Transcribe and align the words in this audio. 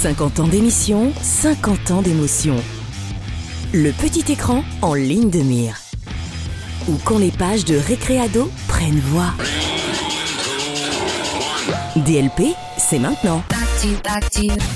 50 0.00 0.38
ans 0.38 0.46
d'émission, 0.46 1.12
50 1.22 1.90
ans 1.90 2.02
d'émotion. 2.02 2.54
Le 3.72 3.90
petit 3.90 4.30
écran 4.30 4.62
en 4.80 4.94
ligne 4.94 5.28
de 5.28 5.40
mire. 5.40 5.74
Ou 6.86 6.92
quand 7.04 7.18
les 7.18 7.32
pages 7.32 7.64
de 7.64 7.76
Récréado 7.76 8.48
prennent 8.68 9.00
voix. 9.00 9.32
DLP, 11.96 12.54
c'est 12.76 13.00
maintenant. 13.00 13.42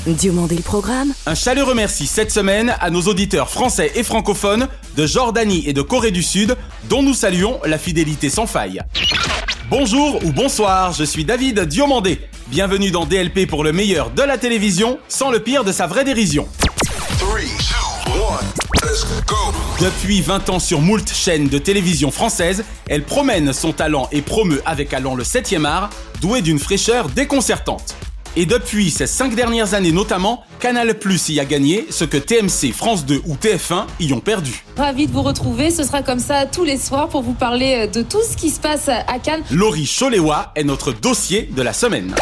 Diomandé 0.09 0.57
le 0.57 0.63
programme. 0.63 1.13
Un 1.27 1.37
chaleureux 1.37 1.75
merci 1.75 2.09
cette 2.09 2.33
semaine 2.33 2.75
à 2.81 2.91
nos 2.91 3.03
auditeurs 3.03 3.49
français 3.49 3.93
et 3.95 4.03
francophones 4.03 4.67
de 4.97 5.07
Jordanie 5.07 5.63
et 5.69 5.73
de 5.73 5.83
Corée 5.83 6.11
du 6.11 6.25
Sud, 6.25 6.57
dont 6.89 7.05
nous 7.05 7.15
saluons 7.15 7.61
la 7.65 7.79
fidélité 7.79 8.29
sans 8.29 8.47
faille. 8.47 8.81
Bonjour 9.75 10.23
ou 10.23 10.33
bonsoir, 10.33 10.93
je 10.93 11.03
suis 11.03 11.25
David 11.25 11.61
Diomandé. 11.61 12.21
Bienvenue 12.49 12.91
dans 12.91 13.07
DLP 13.07 13.47
pour 13.49 13.65
le 13.65 13.73
meilleur 13.73 14.11
de 14.11 14.21
la 14.21 14.37
télévision, 14.37 14.99
sans 15.09 15.31
le 15.31 15.41
pire 15.41 15.65
de 15.65 15.73
sa 15.73 15.87
vraie 15.87 16.05
dérision. 16.05 16.47
Three, 17.19 17.49
two, 17.57 18.13
one, 18.13 18.45
let's 18.85 19.07
go. 19.25 19.35
Depuis 19.81 20.21
20 20.21 20.51
ans 20.51 20.59
sur 20.59 20.83
moult 20.83 21.11
chaînes 21.11 21.49
de 21.49 21.57
télévision 21.57 22.11
française, 22.11 22.67
elle 22.87 23.03
promène 23.03 23.55
son 23.55 23.73
talent 23.73 24.11
et 24.13 24.21
promeut 24.21 24.61
avec 24.67 24.93
allant 24.93 25.15
le 25.15 25.25
7e 25.25 25.65
art, 25.65 25.89
doué 26.21 26.43
d'une 26.43 26.59
fraîcheur 26.59 27.09
déconcertante. 27.09 27.97
Et 28.35 28.47
depuis 28.47 28.91
ces 28.91 29.07
5 29.07 29.35
dernières 29.35 29.75
années 29.75 29.93
notamment, 29.93 30.43
Canal 30.59 30.99
Plus 30.99 31.29
y 31.29 31.41
a 31.41 31.45
gagné 31.45 31.87
ce 31.91 32.05
que 32.05 32.17
TMC, 32.17 32.73
France 32.73 33.05
2 33.05 33.21
ou 33.27 33.35
TF1 33.35 33.85
y 34.01 34.13
ont 34.15 34.21
perdu. 34.21 34.65
Ravi 34.77 35.07
de 35.07 35.13
vous 35.13 35.23
retrouver. 35.23 35.71
Ce 35.71 35.85
sera 35.85 36.03
comme 36.03 36.19
ça 36.19 36.47
tous 36.47 36.65
les 36.65 36.79
soirs 36.79 37.09
pour 37.09 37.23
vous 37.23 37.35
parler 37.35 37.89
de 37.89 38.01
tout 38.01 38.23
ce 38.23 38.37
qui 38.37 38.49
se 38.49 38.59
passe 38.59 38.89
à 38.89 39.19
Cannes. 39.23 39.43
Laurie 39.51 39.87
Choléwa 39.87 40.53
est 40.57 40.65
notre 40.65 40.93
dossier 40.93 41.43
de 41.43 41.61
la 41.61 41.75
semaine. 41.75 42.15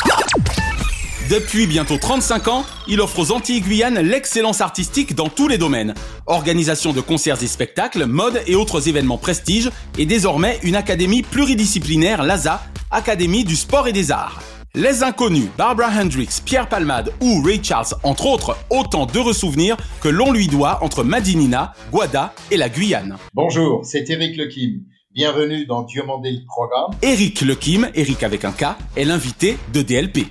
Depuis 1.30 1.68
bientôt 1.68 1.96
35 1.96 2.48
ans, 2.48 2.64
il 2.88 3.00
offre 3.00 3.20
aux 3.20 3.30
Antilles-Guyane 3.30 4.00
l'excellence 4.00 4.60
artistique 4.60 5.14
dans 5.14 5.28
tous 5.28 5.46
les 5.46 5.58
domaines. 5.58 5.94
Organisation 6.26 6.92
de 6.92 7.00
concerts 7.00 7.40
et 7.40 7.46
spectacles, 7.46 8.04
mode 8.06 8.42
et 8.48 8.56
autres 8.56 8.88
événements 8.88 9.16
prestige, 9.16 9.70
et 9.96 10.06
désormais 10.06 10.58
une 10.64 10.74
académie 10.74 11.22
pluridisciplinaire, 11.22 12.24
l'ASA, 12.24 12.62
Académie 12.90 13.44
du 13.44 13.54
sport 13.54 13.86
et 13.86 13.92
des 13.92 14.10
arts. 14.10 14.42
Les 14.76 15.02
inconnus, 15.02 15.48
Barbara 15.58 15.90
Hendricks, 16.00 16.44
Pierre 16.44 16.68
Palmade 16.68 17.12
ou 17.20 17.42
Ray 17.42 17.58
Charles, 17.60 17.88
entre 18.04 18.26
autres, 18.26 18.56
autant 18.70 19.04
d'heureux 19.04 19.32
souvenirs 19.32 19.76
que 20.00 20.08
l'on 20.08 20.30
lui 20.30 20.46
doit 20.46 20.78
entre 20.84 21.02
Madinina, 21.02 21.72
Guada 21.90 22.32
et 22.52 22.56
la 22.56 22.68
Guyane. 22.68 23.16
Bonjour, 23.34 23.84
c'est 23.84 24.08
Eric 24.08 24.36
Lekim. 24.36 24.82
Bienvenue 25.12 25.66
dans 25.66 25.82
Diomandé 25.82 26.30
le 26.30 26.46
programme. 26.46 26.92
Eric 27.02 27.40
Lekim, 27.40 27.90
Eric 27.96 28.22
avec 28.22 28.44
un 28.44 28.52
K, 28.52 28.76
est 28.96 29.04
l'invité 29.04 29.58
de 29.72 29.82
DLP. 29.82 30.28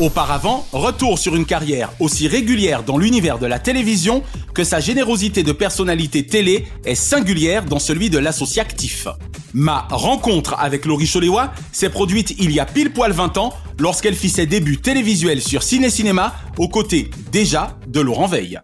Auparavant, 0.00 0.66
retour 0.72 1.20
sur 1.20 1.36
une 1.36 1.44
carrière 1.44 1.92
aussi 2.00 2.26
régulière 2.26 2.82
dans 2.82 2.98
l'univers 2.98 3.38
de 3.38 3.46
la 3.46 3.60
télévision 3.60 4.24
que 4.52 4.64
sa 4.64 4.80
générosité 4.80 5.44
de 5.44 5.52
personnalité 5.52 6.26
télé 6.26 6.66
est 6.84 6.96
singulière 6.96 7.64
dans 7.64 7.78
celui 7.78 8.10
de 8.10 8.18
l'associatif. 8.18 9.06
Ma 9.52 9.86
rencontre 9.90 10.56
avec 10.58 10.84
Laurie 10.84 11.06
Choléwa 11.06 11.52
s'est 11.70 11.90
produite 11.90 12.34
il 12.40 12.50
y 12.50 12.58
a 12.58 12.66
pile 12.66 12.92
poil 12.92 13.12
20 13.12 13.38
ans 13.38 13.52
lorsqu'elle 13.78 14.16
fit 14.16 14.30
ses 14.30 14.46
débuts 14.46 14.78
télévisuels 14.78 15.40
sur 15.40 15.62
Ciné 15.62 15.90
Cinéma 15.90 16.34
aux 16.58 16.68
côtés 16.68 17.08
déjà 17.30 17.78
de 17.86 18.00
Laurent 18.00 18.26
Veil. 18.26 18.58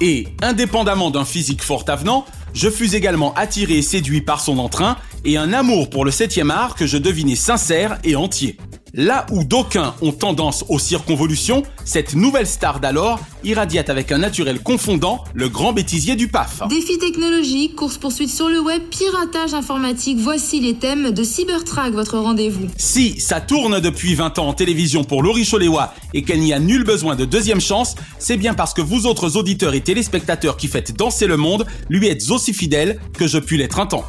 Et, 0.00 0.28
indépendamment 0.40 1.10
d'un 1.10 1.26
physique 1.26 1.62
fort 1.62 1.84
avenant, 1.88 2.24
je 2.54 2.70
fus 2.70 2.94
également 2.94 3.34
attiré 3.34 3.74
et 3.74 3.82
séduit 3.82 4.22
par 4.22 4.40
son 4.40 4.58
entrain 4.58 4.96
et 5.24 5.36
un 5.36 5.52
amour 5.52 5.90
pour 5.90 6.04
le 6.04 6.10
7 6.10 6.40
art 6.50 6.74
que 6.74 6.86
je 6.86 6.96
devinais 6.96 7.36
sincère 7.36 7.98
et 8.04 8.16
entier. 8.16 8.56
Là 8.92 9.24
où 9.30 9.44
d'aucuns 9.44 9.94
ont 10.02 10.10
tendance 10.10 10.64
aux 10.68 10.80
circonvolutions, 10.80 11.62
cette 11.84 12.14
nouvelle 12.14 12.46
star 12.46 12.80
d'alors 12.80 13.20
irradiate 13.44 13.88
avec 13.88 14.10
un 14.10 14.18
naturel 14.18 14.60
confondant 14.60 15.22
le 15.32 15.48
grand 15.48 15.72
bêtisier 15.72 16.16
du 16.16 16.26
PAF. 16.26 16.62
Défis 16.68 16.98
technologiques, 16.98 17.76
course-poursuite 17.76 18.30
sur 18.30 18.48
le 18.48 18.60
web, 18.60 18.82
piratage 18.90 19.54
informatique, 19.54 20.18
voici 20.18 20.60
les 20.60 20.74
thèmes 20.74 21.12
de 21.12 21.22
Cybertrack, 21.22 21.92
votre 21.92 22.18
rendez-vous. 22.18 22.66
Si 22.76 23.20
ça 23.20 23.40
tourne 23.40 23.80
depuis 23.80 24.14
20 24.14 24.40
ans 24.40 24.48
en 24.48 24.54
télévision 24.54 25.04
pour 25.04 25.22
Laurie 25.22 25.46
Choléwa 25.48 25.94
et 26.12 26.22
qu'elle 26.22 26.40
n'y 26.40 26.52
a 26.52 26.58
nul 26.58 26.82
besoin 26.82 27.14
de 27.14 27.24
deuxième 27.24 27.60
chance, 27.60 27.94
c'est 28.18 28.36
bien 28.36 28.54
parce 28.54 28.74
que 28.74 28.82
vous 28.82 29.06
autres 29.06 29.36
auditeurs 29.36 29.74
et 29.74 29.80
téléspectateurs 29.80 30.56
qui 30.56 30.66
faites 30.66 30.96
danser 30.96 31.28
le 31.28 31.36
monde 31.36 31.64
lui 31.88 32.08
êtes 32.08 32.28
aussi 32.30 32.52
fidèles 32.52 32.98
que 33.16 33.28
je 33.28 33.38
puis 33.38 33.56
l'être 33.56 33.78
un 33.78 33.86
temps. 33.86 34.04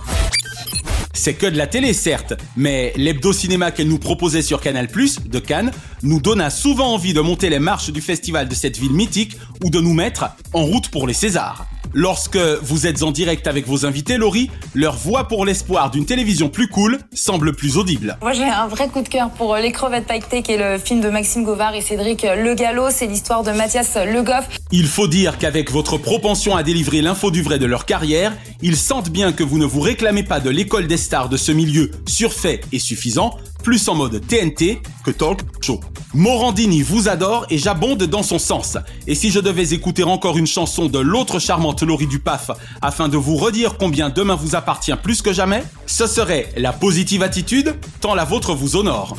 C'est 1.13 1.33
que 1.33 1.45
de 1.45 1.57
la 1.57 1.67
télé, 1.67 1.93
certes, 1.93 2.33
mais 2.55 2.93
l'hebdo-cinéma 2.95 3.71
qu'elle 3.71 3.87
nous 3.87 3.99
proposait 3.99 4.41
sur 4.41 4.61
Canal+, 4.61 4.87
de 4.87 5.39
Cannes, 5.39 5.71
nous 6.03 6.21
donna 6.21 6.49
souvent 6.49 6.93
envie 6.93 7.13
de 7.13 7.21
monter 7.21 7.49
les 7.49 7.59
marches 7.59 7.91
du 7.91 8.01
festival 8.01 8.47
de 8.47 8.55
cette 8.55 8.77
ville 8.77 8.93
mythique 8.93 9.37
ou 9.63 9.69
de 9.69 9.79
nous 9.79 9.93
mettre 9.93 10.25
en 10.53 10.63
route 10.63 10.89
pour 10.89 11.07
les 11.07 11.13
Césars. 11.13 11.65
Lorsque 11.93 12.37
vous 12.37 12.87
êtes 12.87 13.03
en 13.03 13.11
direct 13.11 13.47
avec 13.47 13.67
vos 13.67 13.85
invités, 13.85 14.15
Laurie, 14.15 14.49
leur 14.73 14.95
voix 14.95 15.27
pour 15.27 15.45
l'espoir 15.45 15.91
d'une 15.91 16.05
télévision 16.05 16.47
plus 16.47 16.69
cool 16.69 16.99
semble 17.13 17.53
plus 17.53 17.75
audible. 17.75 18.17
Moi 18.21 18.31
j'ai 18.31 18.45
un 18.45 18.67
vrai 18.67 18.87
coup 18.87 19.01
de 19.01 19.09
cœur 19.09 19.29
pour 19.31 19.55
euh, 19.55 19.59
Les 19.59 19.73
crevettes 19.73 20.07
paquetées 20.07 20.41
qui 20.41 20.53
est 20.53 20.57
le 20.57 20.79
film 20.79 21.01
de 21.01 21.09
Maxime 21.09 21.43
Govard 21.43 21.75
et 21.75 21.81
Cédric 21.81 22.23
Le 22.23 22.53
Gallo. 22.55 22.85
C'est 22.91 23.07
l'histoire 23.07 23.43
de 23.43 23.51
Mathias 23.51 23.97
Le 23.97 24.23
Goff. 24.23 24.47
Il 24.71 24.87
faut 24.87 25.07
dire 25.07 25.37
qu'avec 25.37 25.69
votre 25.69 25.97
propension 25.97 26.55
à 26.55 26.63
délivrer 26.63 27.01
l'info 27.01 27.29
du 27.29 27.41
vrai 27.41 27.59
de 27.59 27.65
leur 27.65 27.85
carrière, 27.85 28.33
ils 28.61 28.77
sentent 28.77 29.09
bien 29.09 29.33
que 29.33 29.43
vous 29.43 29.57
ne 29.57 29.65
vous 29.65 29.81
réclamez 29.81 30.23
pas 30.23 30.39
de 30.39 30.49
l'école 30.49 30.87
des 30.87 30.97
stars 30.97 31.27
de 31.27 31.35
ce 31.35 31.51
milieu 31.51 31.91
surfait 32.07 32.61
et 32.71 32.79
suffisant, 32.79 33.37
plus 33.61 33.87
en 33.87 33.95
mode 33.95 34.25
TNT 34.25 34.81
que 35.05 35.11
talk 35.11 35.41
show. 35.61 35.79
Morandini 36.13 36.81
vous 36.81 37.07
adore 37.07 37.45
et 37.49 37.57
j'abonde 37.57 38.03
dans 38.03 38.23
son 38.23 38.39
sens. 38.39 38.77
Et 39.07 39.15
si 39.15 39.31
je 39.31 39.39
devais 39.39 39.73
écouter 39.73 40.03
encore 40.03 40.37
une 40.37 40.47
chanson 40.47 40.87
de 40.87 40.99
l'autre 40.99 41.39
charmante 41.39 41.83
Laurie 41.83 42.07
Dupaf 42.07 42.51
afin 42.81 43.07
de 43.07 43.17
vous 43.17 43.37
redire 43.37 43.77
combien 43.77 44.09
demain 44.09 44.35
vous 44.35 44.55
appartient 44.55 44.95
plus 45.01 45.21
que 45.21 45.31
jamais, 45.31 45.63
ce 45.85 46.07
serait 46.07 46.49
la 46.57 46.73
positive 46.73 47.23
attitude, 47.23 47.75
tant 48.01 48.15
la 48.15 48.25
vôtre 48.25 48.53
vous 48.53 48.75
honore. 48.75 49.15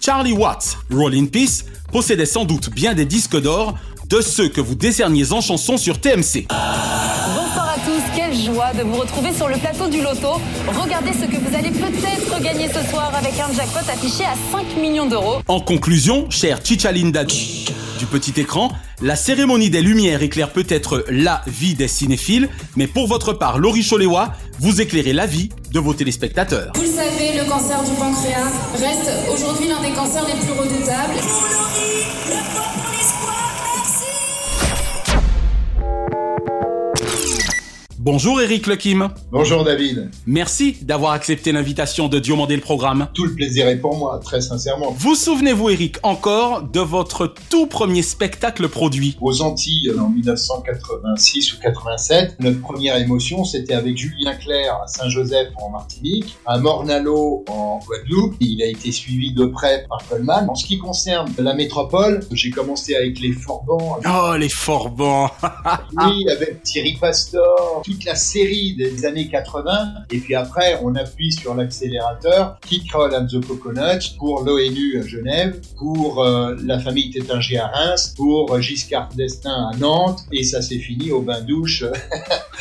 Charlie 0.00 0.32
Watts, 0.32 0.78
Roll 0.92 1.14
in 1.14 1.26
Peace, 1.26 1.64
possédait 1.92 2.26
sans 2.26 2.44
doute 2.44 2.70
bien 2.70 2.94
des 2.94 3.04
disques 3.04 3.40
d'or, 3.40 3.76
de 4.08 4.20
ceux 4.20 4.48
que 4.48 4.60
vous 4.60 4.74
décerniez 4.74 5.32
en 5.32 5.40
chanson 5.40 5.76
sur 5.76 6.00
TMC. 6.00 6.46
Bonsoir 6.48 7.74
à 7.74 7.78
tous, 7.84 8.15
joie 8.40 8.72
de 8.74 8.82
vous 8.82 8.96
retrouver 8.96 9.32
sur 9.32 9.48
le 9.48 9.56
plateau 9.56 9.88
du 9.88 10.00
loto. 10.02 10.40
Regardez 10.68 11.12
ce 11.12 11.24
que 11.24 11.36
vous 11.36 11.56
allez 11.56 11.70
peut-être 11.70 12.42
gagner 12.42 12.68
ce 12.68 12.82
soir 12.90 13.12
avec 13.14 13.34
un 13.34 13.52
jackpot 13.52 13.90
affiché 13.90 14.24
à 14.24 14.34
5 14.52 14.76
millions 14.80 15.06
d'euros. 15.06 15.40
En 15.48 15.60
conclusion, 15.60 16.30
chère 16.30 16.60
Chichalinda 16.62 17.24
du 17.24 18.06
petit 18.06 18.38
écran, 18.40 18.70
la 19.02 19.16
cérémonie 19.16 19.70
des 19.70 19.80
Lumières 19.80 20.22
éclaire 20.22 20.50
peut-être 20.50 21.04
la 21.08 21.42
vie 21.46 21.74
des 21.74 21.88
cinéphiles, 21.88 22.48
mais 22.76 22.86
pour 22.86 23.06
votre 23.06 23.32
part, 23.32 23.58
Laurie 23.58 23.86
Choléwa, 23.88 24.32
vous 24.60 24.80
éclairez 24.80 25.12
la 25.12 25.26
vie 25.26 25.48
de 25.72 25.80
vos 25.80 25.94
téléspectateurs. 25.94 26.72
Vous 26.74 26.82
le 26.82 26.88
savez, 26.88 27.38
le 27.38 27.48
cancer 27.48 27.82
du 27.84 27.92
pancréas 27.92 28.52
reste 28.74 29.10
aujourd'hui 29.32 29.68
l'un 29.68 29.80
des 29.80 29.94
cancers 29.94 30.26
les 30.26 30.34
plus 30.34 30.52
redoutables. 30.52 31.65
Bonjour 38.06 38.40
Eric 38.40 38.68
Lekim. 38.68 39.12
Bonjour 39.32 39.64
David. 39.64 40.12
Merci 40.26 40.76
d'avoir 40.82 41.10
accepté 41.10 41.50
l'invitation 41.50 42.06
de 42.06 42.20
Diomandé 42.20 42.54
le 42.54 42.62
programme. 42.62 43.08
Tout 43.14 43.24
le 43.24 43.34
plaisir 43.34 43.66
est 43.66 43.78
pour 43.78 43.96
moi, 43.96 44.20
très 44.22 44.40
sincèrement. 44.40 44.94
Vous 44.96 45.16
souvenez-vous 45.16 45.70
Eric 45.70 45.96
encore 46.04 46.62
de 46.62 46.78
votre 46.78 47.34
tout 47.50 47.66
premier 47.66 48.02
spectacle 48.02 48.68
produit? 48.68 49.16
Aux 49.20 49.42
Antilles, 49.42 49.90
en 49.98 50.08
1986 50.10 51.54
ou 51.54 51.56
87, 51.60 52.36
notre 52.38 52.60
première 52.60 52.96
émotion, 52.96 53.44
c'était 53.44 53.74
avec 53.74 53.96
Julien 53.96 54.36
Clerc 54.36 54.82
à 54.84 54.86
Saint-Joseph 54.86 55.48
en 55.60 55.70
Martinique, 55.70 56.36
à 56.46 56.58
Mornalo 56.58 57.44
en 57.48 57.80
Guadeloupe. 57.84 58.36
Il 58.38 58.62
a 58.62 58.66
été 58.66 58.92
suivi 58.92 59.32
de 59.32 59.46
près 59.46 59.84
par 59.88 59.98
Coleman. 60.08 60.48
En 60.48 60.54
ce 60.54 60.64
qui 60.64 60.78
concerne 60.78 61.28
la 61.38 61.54
métropole, 61.54 62.20
j'ai 62.30 62.50
commencé 62.50 62.94
avec 62.94 63.18
les 63.18 63.32
Forbans, 63.32 63.98
Oh 64.08 64.36
les 64.38 64.48
Forbans 64.48 65.28
oui, 65.96 66.28
avec 66.30 66.62
Thierry 66.62 66.96
Pastor, 67.00 67.82
toute 67.96 68.04
la 68.04 68.14
série 68.14 68.74
des 68.74 69.06
années 69.06 69.28
80, 69.28 70.04
et 70.10 70.18
puis 70.18 70.34
après, 70.34 70.78
on 70.82 70.94
appuie 70.96 71.32
sur 71.32 71.54
l'accélérateur, 71.54 72.58
Kick 72.60 72.92
Roll 72.92 73.14
and 73.14 73.26
the 73.26 73.44
Coconuts 73.46 74.16
pour 74.18 74.42
l'ONU 74.42 75.00
à 75.00 75.06
Genève, 75.06 75.58
pour 75.78 76.22
euh, 76.22 76.54
la 76.62 76.78
famille 76.78 77.10
Tétinger 77.10 77.58
à 77.58 77.68
Reims, 77.68 78.12
pour 78.14 78.60
Giscard 78.60 79.08
d'Estaing 79.14 79.70
à 79.72 79.76
Nantes, 79.78 80.20
et 80.30 80.44
ça 80.44 80.60
s'est 80.60 80.78
fini 80.78 81.10
au 81.10 81.22
bain-douche. 81.22 81.84